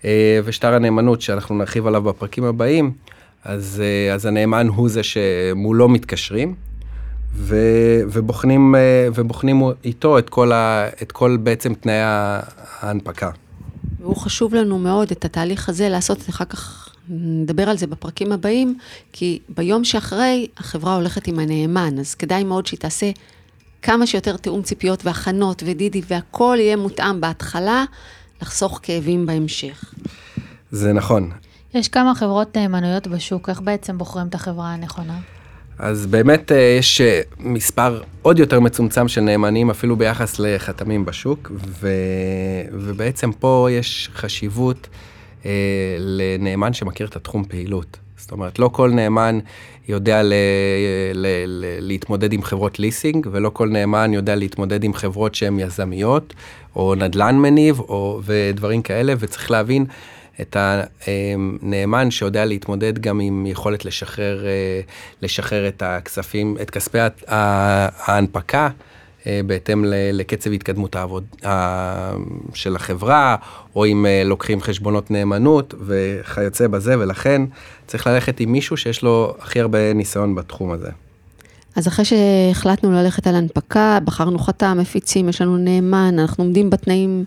אה, 0.05 0.39
ושטר 0.43 0.73
הנאמנות 0.73 1.21
שאנחנו 1.21 1.57
נרחיב 1.57 1.87
עליו 1.87 2.01
בפרקים 2.01 2.43
הבאים, 2.43 2.91
אז, 3.43 3.83
אה, 3.85 4.13
אז 4.13 4.25
הנאמן 4.25 4.67
הוא 4.67 4.89
זה 4.89 5.01
שמולו 5.03 5.89
מתקשרים. 5.89 6.66
ו, 7.37 7.55
ובוחנים, 8.11 8.75
אה, 8.75 9.07
ובוחנים 9.15 9.61
איתו 9.83 10.19
את 10.19 10.29
כל, 10.29 10.51
ה, 10.51 10.87
את 11.01 11.11
כל 11.11 11.37
בעצם 11.37 11.73
תנאי 11.73 11.99
ההנפקה. 12.79 13.29
והוא 14.01 14.15
חשוב 14.15 14.55
לנו 14.55 14.79
מאוד, 14.79 15.11
את 15.11 15.25
התהליך 15.25 15.69
הזה, 15.69 15.89
לעשות 15.89 16.29
אחר 16.29 16.45
כך, 16.45 16.89
נדבר 17.09 17.69
על 17.69 17.77
זה 17.77 17.87
בפרקים 17.87 18.31
הבאים, 18.31 18.77
כי 19.13 19.39
ביום 19.49 19.83
שאחרי, 19.83 20.47
החברה 20.57 20.95
הולכת 20.95 21.27
עם 21.27 21.39
הנאמן, 21.39 21.99
אז 21.99 22.15
כדאי 22.15 22.43
מאוד 22.43 22.67
שהיא 22.67 22.79
תעשה 22.79 23.11
כמה 23.81 24.07
שיותר 24.07 24.37
תיאום 24.37 24.61
ציפיות 24.61 25.05
והכנות 25.05 25.63
ודידי, 25.65 26.01
והכל 26.07 26.57
יהיה 26.59 26.75
מותאם 26.75 27.21
בהתחלה, 27.21 27.85
לחסוך 28.41 28.79
כאבים 28.83 29.25
בהמשך. 29.25 29.93
זה 30.71 30.93
נכון. 30.93 31.31
יש 31.73 31.87
כמה 31.87 32.15
חברות 32.15 32.57
נאמנויות 32.57 33.07
בשוק, 33.07 33.49
איך 33.49 33.61
בעצם 33.61 33.97
בוחרים 33.97 34.27
את 34.27 34.35
החברה 34.35 34.73
הנכונה? 34.73 35.19
אז 35.79 36.05
באמת 36.05 36.51
אה, 36.51 36.75
יש 36.79 37.01
אה, 37.01 37.21
מספר 37.39 38.01
עוד 38.21 38.39
יותר 38.39 38.59
מצומצם 38.59 39.07
של 39.07 39.21
נאמנים 39.21 39.69
אפילו 39.69 39.95
ביחס 39.95 40.39
לחתמים 40.39 41.05
בשוק, 41.05 41.51
ו... 41.79 41.89
ובעצם 42.71 43.31
פה 43.31 43.67
יש 43.71 44.09
חשיבות 44.15 44.87
אה, 45.45 45.51
לנאמן 45.99 46.73
שמכיר 46.73 47.07
את 47.07 47.15
התחום 47.15 47.43
פעילות. 47.43 47.97
זאת 48.17 48.31
אומרת, 48.31 48.59
לא 48.59 48.69
כל 48.73 48.91
נאמן 48.91 49.39
יודע 49.87 50.23
ל... 50.23 50.33
ל... 51.13 51.27
ל... 51.47 51.65
להתמודד 51.79 52.33
עם 52.33 52.43
חברות 52.43 52.79
ליסינג, 52.79 53.27
ולא 53.31 53.49
כל 53.49 53.69
נאמן 53.69 54.13
יודע 54.13 54.35
להתמודד 54.35 54.83
עם 54.83 54.93
חברות 54.93 55.35
שהן 55.35 55.59
יזמיות, 55.59 56.33
או 56.75 56.95
נדל"ן 56.95 57.35
מניב, 57.35 57.79
או... 57.79 58.21
ודברים 58.25 58.81
כאלה, 58.81 59.13
וצריך 59.19 59.51
להבין 59.51 59.85
את 60.41 60.57
הנאמן 60.59 62.11
שיודע 62.11 62.45
להתמודד 62.45 62.99
גם 62.99 63.19
עם 63.19 63.45
יכולת 63.45 63.85
לשחרר, 63.85 64.45
אה, 64.45 64.81
לשחרר 65.21 65.67
את 65.67 65.83
הכספים, 65.85 66.57
את 66.61 66.69
כספי 66.69 66.97
ההנפקה. 67.27 68.69
אה, 69.27 69.41
בהתאם 69.45 69.85
לקצב 70.13 70.51
התקדמות 70.51 70.95
העבוד 70.95 71.25
של 72.53 72.75
החברה, 72.75 73.35
או 73.75 73.85
אם 73.85 74.05
אה, 74.05 74.21
לוקחים 74.25 74.61
חשבונות 74.61 75.11
נאמנות 75.11 75.73
וכיוצא 75.85 76.67
בזה, 76.67 76.99
ולכן 76.99 77.41
צריך 77.87 78.07
ללכת 78.07 78.39
עם 78.39 78.51
מישהו 78.51 78.77
שיש 78.77 79.03
לו 79.03 79.35
הכי 79.39 79.59
הרבה 79.59 79.93
ניסיון 79.93 80.35
בתחום 80.35 80.71
הזה. 80.71 80.89
אז 81.75 81.87
אחרי 81.87 82.05
שהחלטנו 82.05 82.91
ללכת 82.91 83.27
על 83.27 83.35
הנפקה, 83.35 83.99
בחרנו 84.05 84.39
חתם, 84.39 84.77
מפיצים, 84.81 85.29
יש 85.29 85.41
לנו 85.41 85.57
נאמן, 85.57 86.19
אנחנו 86.19 86.43
עומדים 86.43 86.69
בתנאים, 86.69 87.25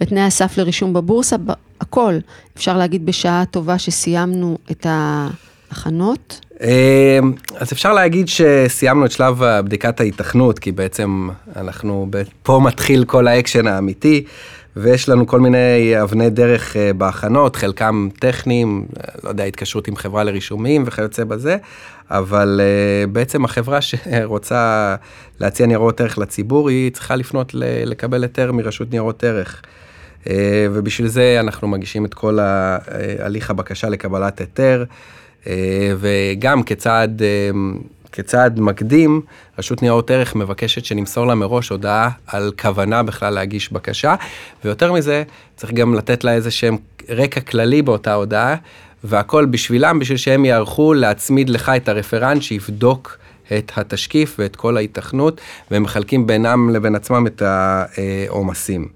בתנאי 0.00 0.22
הסף 0.22 0.58
לרישום 0.58 0.92
בבורסה, 0.92 1.36
הכל. 1.80 2.14
אפשר 2.56 2.76
להגיד 2.76 3.06
בשעה 3.06 3.44
טובה 3.50 3.78
שסיימנו 3.78 4.58
את 4.70 4.86
ההכנות? 4.88 6.40
אמ, 6.60 7.32
אז 7.56 7.72
אפשר 7.72 7.92
להגיד 7.92 8.28
שסיימנו 8.28 9.06
את 9.06 9.10
שלב 9.10 9.42
בדיקת 9.64 10.00
ההיתכנות, 10.00 10.58
כי 10.58 10.72
בעצם 10.72 11.28
אנחנו, 11.56 12.08
פה 12.42 12.60
מתחיל 12.64 13.04
כל 13.04 13.28
האקשן 13.28 13.66
האמיתי, 13.66 14.24
ויש 14.76 15.08
לנו 15.08 15.26
כל 15.26 15.40
מיני 15.40 16.02
אבני 16.02 16.30
דרך 16.30 16.76
אה, 16.76 16.92
בהכנות, 16.92 17.56
חלקם 17.56 18.08
טכניים, 18.20 18.86
לא 19.24 19.28
יודע, 19.28 19.44
התקשרות 19.44 19.88
עם 19.88 19.96
חברה 19.96 20.24
לרישומים 20.24 20.82
וכיוצא 20.86 21.24
בזה, 21.24 21.56
אבל 22.10 22.60
אה, 22.62 23.06
בעצם 23.06 23.44
החברה 23.44 23.78
שרוצה 23.80 24.94
להציע 25.40 25.66
ניירות 25.66 26.00
ערך 26.00 26.18
לציבור, 26.18 26.68
היא 26.68 26.92
צריכה 26.92 27.16
לפנות 27.16 27.50
לקבל 27.84 28.22
היתר 28.22 28.52
מרשות 28.52 28.90
ניירות 28.90 29.24
ערך. 29.24 29.62
אה, 30.30 30.66
ובשביל 30.72 31.08
זה 31.08 31.36
אנחנו 31.40 31.68
מגישים 31.68 32.04
את 32.04 32.14
כל 32.14 32.38
הליך 33.18 33.50
הבקשה 33.50 33.88
לקבלת 33.88 34.40
היתר, 34.40 34.84
אה, 35.46 35.92
וגם 35.98 36.62
כצעד, 36.62 37.22
אה, 37.22 37.50
כצעד 38.12 38.60
מקדים, 38.60 39.20
רשות 39.58 39.82
ניירות 39.82 40.10
ערך 40.10 40.34
מבקשת 40.34 40.84
שנמסור 40.84 41.26
לה 41.26 41.34
מראש 41.34 41.68
הודעה 41.68 42.10
על 42.26 42.52
כוונה 42.62 43.02
בכלל 43.02 43.34
להגיש 43.34 43.72
בקשה, 43.72 44.14
ויותר 44.64 44.92
מזה, 44.92 45.22
צריך 45.56 45.72
גם 45.72 45.94
לתת 45.94 46.24
לה 46.24 46.34
איזה 46.34 46.50
שהם 46.50 46.76
רקע 47.08 47.40
כללי 47.40 47.82
באותה 47.82 48.14
הודעה, 48.14 48.54
והכל 49.04 49.44
בשבילם, 49.44 49.98
בשביל 49.98 50.18
שהם 50.18 50.44
יערכו 50.44 50.94
להצמיד 50.94 51.50
לך 51.50 51.68
את 51.76 51.88
הרפרנט 51.88 52.42
שיבדוק 52.42 53.18
את 53.58 53.72
התשקיף 53.76 54.36
ואת 54.38 54.56
כל 54.56 54.76
ההיתכנות, 54.76 55.40
והם 55.70 55.82
מחלקים 55.82 56.26
בינם 56.26 56.70
לבין 56.70 56.94
עצמם 56.94 57.26
את 57.26 57.42
העומסים. 57.42 58.95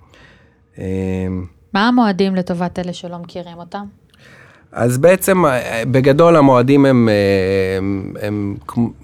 אמ, 0.79 1.47
מה 1.75 1.89
המועדים 1.89 2.35
לטובת 2.35 2.79
אלה 2.79 2.93
שלא 2.93 3.19
מכירים 3.19 3.59
אותם? 3.59 3.85
אז 4.73 4.99
בעצם 4.99 5.45
בגדול 5.91 6.37
המועדים 6.37 6.87
הם, 6.87 7.09
הם, 7.79 8.15
הם 8.23 8.57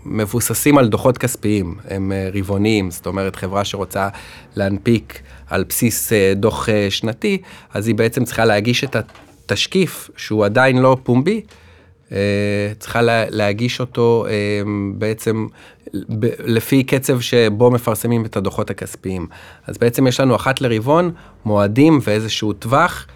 מבוססים 0.05 0.79
על 0.79 0.89
דוחות 0.89 1.19
כספיים, 1.19 1.75
הם 1.89 2.13
רבעוניים, 2.35 2.91
זאת 2.91 3.07
אומרת 3.07 3.37
חברה 3.37 3.65
שרוצה 3.65 4.09
להנפיק 4.57 5.23
על 5.47 5.65
בסיס 5.69 6.13
אה, 6.13 6.33
דוח 6.37 6.69
אה, 6.69 6.87
שנתי, 6.91 7.39
אז 7.75 7.87
היא 7.87 7.95
בעצם 7.95 8.25
צריכה 8.25 8.45
להגיש 8.45 8.85
את 8.85 8.97
התשקיף 8.97 10.11
שהוא 10.17 10.45
עדיין 10.45 10.79
לא 10.79 10.97
פומבי, 11.03 11.41
אה, 12.13 12.73
צריכה 12.79 13.01
להגיש 13.31 13.81
אותו 13.81 14.27
בעצם 14.95 15.47
לפי 16.45 16.85
קצב 16.85 17.21
שבו 17.21 17.71
מפרסמים 17.71 18.25
את 18.25 18.37
הדוחות 18.37 18.71
הכספיים. 18.71 19.27
אז 19.67 19.79
בעצם 19.79 20.07
יש 20.07 20.21
לנו 20.21 20.37
אחת 20.37 20.61
לרבעון 20.61 21.13
מועדים 21.47 21.99
ואיזשהו 22.03 22.53
טווח 22.53 23.07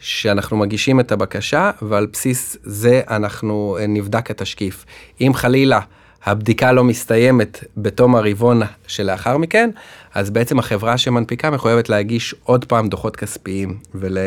שאנחנו 0.00 0.56
מגישים 0.56 1.00
את 1.00 1.12
הבקשה 1.12 1.70
ועל 1.82 2.06
בסיס 2.06 2.56
זה 2.62 3.00
אנחנו 3.10 3.76
אה, 3.80 3.86
נבדק 3.86 4.30
התשקיף. 4.30 4.84
אם 5.20 5.32
חלילה 5.34 5.80
הבדיקה 6.24 6.72
לא 6.72 6.84
מסתיימת 6.84 7.64
בתום 7.76 8.16
הרבעון 8.16 8.62
שלאחר 8.86 9.36
מכן, 9.36 9.70
אז 10.14 10.30
בעצם 10.30 10.58
החברה 10.58 10.98
שמנפיקה 10.98 11.50
מחויבת 11.50 11.88
להגיש 11.88 12.34
עוד 12.44 12.64
פעם 12.64 12.88
דוחות 12.88 13.16
כספיים 13.16 13.78
ול... 13.94 14.18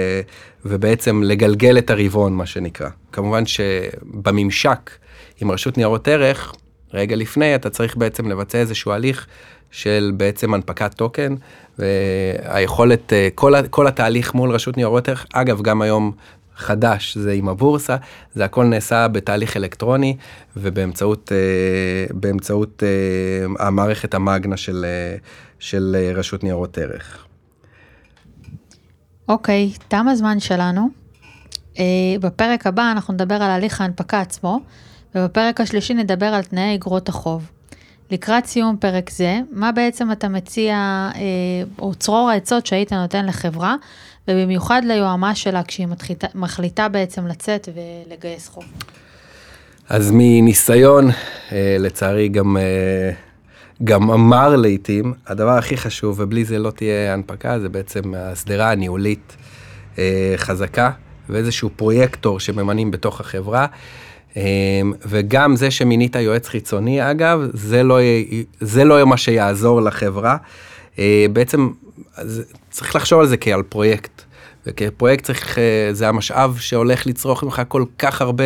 ובעצם 0.65 1.24
לגלגל 1.24 1.78
את 1.78 1.89
הרבעון, 1.89 2.34
מה 2.34 2.45
שנקרא. 2.45 2.89
כמובן 3.12 3.45
שבממשק 3.45 4.91
עם 5.41 5.52
רשות 5.52 5.78
ניירות 5.78 6.08
ערך, 6.08 6.54
רגע 6.93 7.15
לפני 7.15 7.56
אתה 7.56 7.69
צריך 7.69 7.97
בעצם 7.97 8.28
לבצע 8.28 8.58
איזשהו 8.58 8.91
הליך 8.91 9.28
של 9.72 10.12
בעצם 10.18 10.54
הנפקת 10.54 10.94
טוקן, 10.94 11.36
והיכולת, 11.80 13.14
אה, 13.14 13.30
כל, 13.36 13.54
כל 13.70 13.88
התהליך 13.88 14.34
מול 14.34 14.52
רשות 14.52 14.78
ניירות 14.78 15.10
ערך, 15.10 15.26
אגב, 15.34 15.62
גם 15.62 15.82
היום 15.82 16.12
חדש 16.56 17.18
זה 17.18 17.32
עם 17.32 17.50
הבורסה, 17.50 17.96
זה 18.36 18.46
הכל 18.46 18.66
נעשה 18.66 19.08
בתהליך 19.08 19.58
אלקטרוני 19.58 20.18
ובאמצעות 20.58 21.32
אה, 21.32 22.14
באמצעות 22.14 22.84
אה, 22.84 23.68
המערכת 23.68 24.14
המאגנה 24.14 24.58
של, 24.58 24.86
של 25.60 26.12
רשות 26.16 26.44
ניירות 26.44 26.78
ערך. 26.78 27.26
אוקיי, 29.28 29.72
תם 29.88 30.08
הזמן 30.08 30.40
שלנו. 30.40 30.90
בפרק 32.22 32.68
הבא 32.68 32.92
אנחנו 32.92 33.14
נדבר 33.14 33.36
על 33.36 33.52
הליך 33.52 33.82
ההנפקה 33.82 34.22
עצמו, 34.22 34.60
ובפרק 35.16 35.62
השלישי 35.62 35.94
נדבר 35.94 36.26
על 36.26 36.44
תנאי 36.44 36.76
אגרות 36.76 37.10
החוב. 37.10 37.52
לקראת 38.12 38.45
סיום 38.45 38.78
פרק 38.80 39.10
זה, 39.10 39.39
מה 39.52 39.71
בעצם 39.71 40.12
אתה 40.12 40.30
מציע, 40.30 40.76
אה, 41.15 41.21
או 41.80 41.95
צרור 41.95 42.30
העצות 42.30 42.65
שהיית 42.65 42.93
נותן 42.93 43.26
לחברה, 43.26 43.76
ובמיוחד 44.28 44.82
ליועמ"ש 44.86 45.43
שלה 45.43 45.63
כשהיא 45.63 45.88
מתחיתה, 45.88 46.28
מחליטה 46.36 46.89
בעצם 46.89 47.28
לצאת 47.28 47.69
ולגייס 47.76 48.47
חוב. 48.47 48.63
אז 49.89 50.12
מניסיון, 50.13 51.10
אה, 51.52 51.76
לצערי 51.80 52.30
גם, 52.30 52.58
אה, 52.58 53.12
גם 53.84 54.12
אמר 54.12 54.56
לעיתים, 54.56 55.13
הדבר 55.28 55.58
הכי 55.58 55.78
חשוב, 55.78 56.19
ובלי 56.19 56.45
זה 56.45 56.60
לא 56.60 56.71
תהיה 56.71 57.13
הנפקה, 57.13 57.60
זה 57.60 57.69
בעצם 57.69 58.13
השדרה 58.17 58.71
הניהולית 58.71 59.36
אה, 59.97 60.34
חזקה, 60.38 60.91
ואיזשהו 61.30 61.69
פרויקטור 61.76 62.39
שממנים 62.39 62.91
בתוך 62.91 63.21
החברה. 63.21 63.65
אה, 64.38 64.41
וגם 65.06 65.56
זה 65.56 65.72
שמינית 65.72 66.15
יועץ 66.15 66.48
חיצוני, 66.48 67.12
אגב, 67.12 67.48
זה 67.54 67.84
לא, 67.84 68.00
זה 68.60 68.84
לא 68.84 69.06
מה 69.06 69.17
שיעזור 69.17 69.82
לחברה. 69.82 70.38
אה, 71.00 71.26
בעצם 71.34 71.70
צריך 72.70 72.96
לחשוב 72.96 73.20
על 73.20 73.28
זה 73.28 73.38
כעל 73.38 73.63
פרויקט. 73.63 74.22
וכפרויקט 74.65 75.24
צריך, 75.24 75.58
אה, 75.58 75.89
זה 75.91 76.08
המשאב 76.08 76.58
שהולך 76.60 77.08
לצרוך 77.08 77.44
ממך 77.44 77.62
כל 77.67 77.84
כך 77.98 78.22
הרבה, 78.22 78.44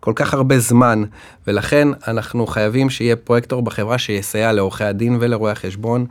כל 0.00 0.12
כך 0.16 0.34
הרבה 0.34 0.58
זמן, 0.58 1.02
ולכן 1.46 1.88
אנחנו 2.08 2.46
חייבים 2.46 2.90
שיהיה 2.90 3.16
פרויקטור 3.16 3.62
בחברה 3.62 3.98
שיסייע 3.98 4.52
לעורכי 4.52 4.84
הדין 4.84 5.16
ולרואי 5.20 5.52
החשבון 5.52 6.06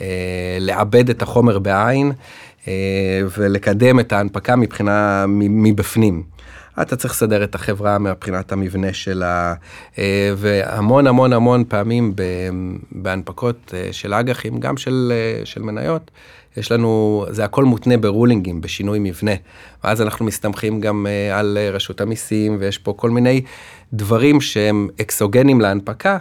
אה, 0.00 0.06
לעבד 0.60 1.10
את 1.10 1.22
החומר 1.22 1.58
בעין 1.58 2.12
אה, 2.68 2.72
ולקדם 3.38 4.00
את 4.00 4.12
ההנפקה 4.12 4.56
מבחינה, 4.56 5.24
מבפנים. 5.28 6.22
אתה 6.82 6.96
צריך 6.96 7.14
לסדר 7.14 7.44
את 7.44 7.54
החברה 7.54 7.98
מבחינת 7.98 8.52
המבנה 8.52 8.92
שלה, 8.92 9.54
אה, 9.98 10.32
והמון 10.36 11.06
המון 11.06 11.32
המון 11.32 11.64
פעמים 11.68 12.14
בהנפקות 12.92 13.74
אה, 13.74 13.88
של 13.92 14.14
אג"חים, 14.14 14.60
גם 14.60 14.76
של, 14.76 15.12
אה, 15.14 15.46
של 15.46 15.62
מניות, 15.62 16.10
יש 16.56 16.72
לנו, 16.72 17.24
זה 17.30 17.44
הכל 17.44 17.64
מותנה 17.64 17.96
ברולינגים, 17.96 18.60
בשינוי 18.60 18.98
מבנה. 18.98 19.32
ואז 19.84 20.02
אנחנו 20.02 20.24
מסתמכים 20.24 20.80
גם 20.80 21.06
על 21.32 21.58
רשות 21.72 22.00
המיסים, 22.00 22.56
ויש 22.60 22.78
פה 22.78 22.94
כל 22.96 23.10
מיני 23.10 23.42
דברים 23.92 24.40
שהם 24.40 24.88
אקסוגנים 25.00 25.60
להנפקה, 25.60 26.18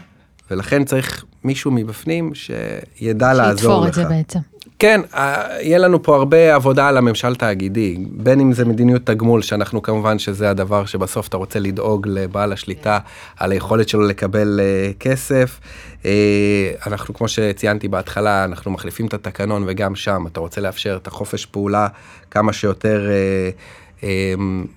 ולכן 0.52 0.84
צריך 0.84 1.26
מישהו 1.44 1.72
מבפנים 1.72 2.32
שידע 2.34 3.34
לעזור 3.34 3.58
שיתפור 3.58 3.82
לך. 3.82 3.90
את 3.90 3.94
זה 3.94 4.06
בעצם. 4.06 4.40
כן, 4.84 5.02
אה, 5.14 5.48
יהיה 5.62 5.78
לנו 5.78 6.04
פה 6.04 6.16
הרבה 6.16 6.56
עבודה 6.56 6.88
על 6.88 6.98
הממשל 6.98 7.36
תאגידי, 7.36 7.98
בין 8.10 8.40
אם 8.40 8.54
זה 8.54 8.66
מדיניות 8.66 9.06
תגמול, 9.06 9.42
שאנחנו 9.42 9.82
כמובן 9.82 10.20
שזה 10.20 10.50
הדבר 10.50 10.86
שבסוף 10.86 11.28
אתה 11.28 11.38
רוצה 11.38 11.60
לדאוג 11.60 12.08
לבעל 12.08 12.54
השליטה 12.54 13.00
על 13.38 13.52
היכולת 13.52 13.90
שלו 13.90 14.02
לקבל 14.02 14.60
אה, 14.64 14.92
כסף. 15.00 15.60
אה, 16.06 16.72
אנחנו, 16.88 17.14
כמו 17.14 17.28
שציינתי 17.28 17.88
בהתחלה, 17.88 18.46
אנחנו 18.46 18.72
מחליפים 18.72 19.08
את 19.08 19.14
התקנון 19.14 19.64
וגם 19.68 19.96
שם 19.96 20.28
אתה 20.28 20.40
רוצה 20.40 20.62
לאפשר 20.62 20.98
את 21.02 21.08
החופש 21.08 21.46
פעולה 21.46 21.88
כמה 22.32 22.54
שיותר 22.54 23.10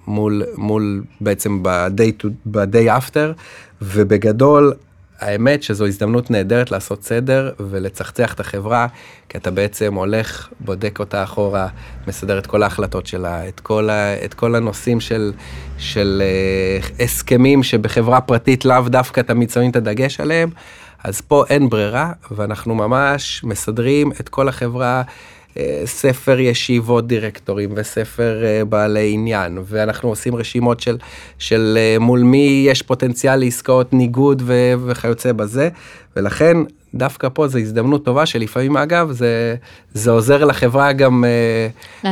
מול, 0.07 0.43
מול 0.57 1.03
בעצם 1.21 1.63
ב-day 1.63 2.99
after, 2.99 3.33
ובגדול 3.83 4.73
האמת 5.21 5.63
שזו 5.63 5.87
הזדמנות 5.87 6.31
נהדרת 6.31 6.71
לעשות 6.71 7.05
סדר 7.05 7.53
ולצחצח 7.61 8.35
את 8.35 8.41
החברה, 8.41 8.87
כי 9.29 9.39
אתה 9.39 9.51
בעצם 9.51 9.95
הולך, 9.95 10.49
בודק 10.61 10.99
אותה 10.99 11.23
אחורה, 11.23 11.69
מסדר 12.09 12.39
את 12.39 12.47
כל 12.47 12.63
ההחלטות 12.63 13.07
שלה, 13.07 13.49
את 13.49 13.61
כל, 13.61 13.91
ה, 13.91 14.25
את 14.25 14.35
כל 14.35 14.55
הנושאים 14.55 15.01
של, 15.01 15.33
של 15.79 16.23
אה, 16.25 17.05
הסכמים 17.05 17.63
שבחברה 17.63 18.21
פרטית 18.21 18.65
לאו 18.65 18.83
דווקא 18.89 19.21
תמיד 19.21 19.51
שמים 19.51 19.71
את 19.71 19.77
הדגש 19.77 20.21
עליהם, 20.21 20.51
אז 21.05 21.21
פה 21.21 21.45
אין 21.51 21.69
ברירה, 21.69 22.13
ואנחנו 22.31 22.75
ממש 22.75 23.45
מסדרים 23.45 24.13
את 24.21 24.29
כל 24.29 24.49
החברה. 24.49 25.03
אה, 25.57 25.83
ספר 25.85 26.41
ישיבות 26.41 27.07
דירקטורים 27.07 27.71
וספר 27.77 28.45
אה, 28.45 28.65
בעלי 28.65 29.13
עניין 29.13 29.59
ואנחנו 29.65 30.09
עושים 30.09 30.37
רשימות 30.37 30.81
של, 30.81 30.97
של 31.39 31.79
אה, 31.81 31.99
מול 31.99 32.23
מי 32.23 32.65
יש 32.69 32.83
פוטנציאל 32.83 33.37
לעסקאות 33.37 33.93
ניגוד 33.93 34.43
ו, 34.47 34.73
וכיוצא 34.87 35.33
בזה 35.33 35.69
ולכן 36.17 36.57
דווקא 36.95 37.29
פה 37.35 37.49
זו 37.49 37.59
הזדמנות 37.59 38.05
טובה 38.05 38.27
שלפעמים 38.27 38.77
אגב 38.77 39.11
זה, 39.11 39.55
זה 39.95 40.11
עוזר 40.11 40.45
לחברה 40.45 40.93
גם 40.93 41.25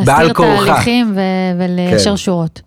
בעל 0.05 0.33
כורחה. 0.33 0.67
תהליכים 0.67 1.13
ו- 1.17 1.63
וליישר 1.63 2.11
כן. 2.11 2.17
שורות. 2.17 2.61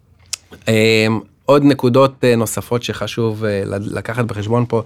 אה, 0.67 1.07
עוד 1.45 1.63
נקודות 1.63 2.23
נוספות 2.37 2.83
שחשוב 2.83 3.43
לקחת 3.65 4.25
בחשבון 4.25 4.65
פה, 4.69 4.81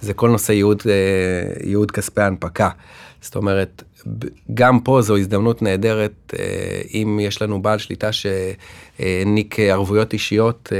זה 0.00 0.14
כל 0.14 0.30
נושא 0.30 0.52
ייעוד, 0.52 0.82
ייעוד 1.64 1.90
כספי 1.90 2.20
ההנפקה. 2.20 2.68
זאת 3.22 3.36
אומרת, 3.36 3.82
גם 4.54 4.80
פה 4.80 5.02
זו 5.02 5.16
הזדמנות 5.16 5.62
נהדרת, 5.62 6.34
אה, 6.38 6.82
אם 6.94 7.18
יש 7.22 7.42
לנו 7.42 7.62
בעל 7.62 7.78
שליטה 7.78 8.10
שהעניק 8.12 9.58
ערבויות 9.60 10.12
אישיות 10.12 10.72
אה, 10.72 10.78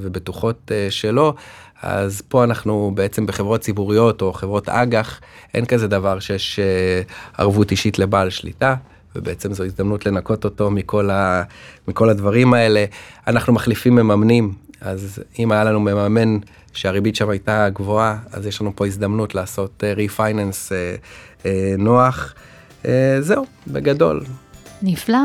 ובטוחות 0.00 0.72
אה, 0.74 0.86
שלו, 0.90 1.34
אז 1.82 2.22
פה 2.28 2.44
אנחנו 2.44 2.92
בעצם 2.94 3.26
בחברות 3.26 3.60
ציבוריות 3.60 4.22
או 4.22 4.32
חברות 4.32 4.68
אג"ח, 4.68 5.20
אין 5.54 5.64
כזה 5.64 5.88
דבר 5.88 6.20
שיש 6.20 6.58
אה, 6.58 7.02
ערבות 7.38 7.70
אישית 7.70 7.98
לבעל 7.98 8.30
שליטה. 8.30 8.74
ובעצם 9.16 9.52
זו 9.52 9.64
הזדמנות 9.64 10.06
לנקות 10.06 10.44
אותו 10.44 10.70
מכל, 10.70 11.10
ה, 11.10 11.42
מכל 11.88 12.10
הדברים 12.10 12.54
האלה. 12.54 12.84
אנחנו 13.26 13.52
מחליפים 13.52 13.94
מממנים, 13.94 14.52
אז 14.80 15.22
אם 15.38 15.52
היה 15.52 15.64
לנו 15.64 15.80
מממן 15.80 16.38
שהריבית 16.72 17.16
שם 17.16 17.28
הייתה 17.28 17.68
גבוהה, 17.70 18.18
אז 18.32 18.46
יש 18.46 18.60
לנו 18.60 18.72
פה 18.76 18.86
הזדמנות 18.86 19.34
לעשות 19.34 19.84
ריפייננס 19.96 20.72
נוח. 21.78 22.34
אה, 22.86 23.16
זהו, 23.20 23.44
בגדול. 23.66 24.24
נפלא. 24.82 25.18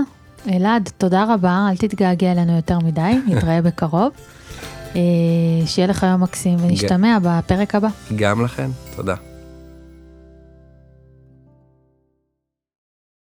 אלעד, 0.52 0.90
תודה 0.98 1.34
רבה, 1.34 1.68
אל 1.70 1.78
תתגעגע 1.78 2.32
אלינו 2.32 2.56
יותר 2.56 2.80
מדי, 2.80 3.14
נתראה 3.28 3.62
בקרוב. 3.62 4.12
אה, 4.96 5.02
שיהיה 5.66 5.88
לך 5.88 6.04
יום 6.04 6.24
מקסים 6.24 6.58
ונשתמע 6.62 7.18
בפרק 7.22 7.76
הבא. 7.76 7.88
גם 8.16 8.46
לכן, 8.46 8.70
תודה. 8.96 9.16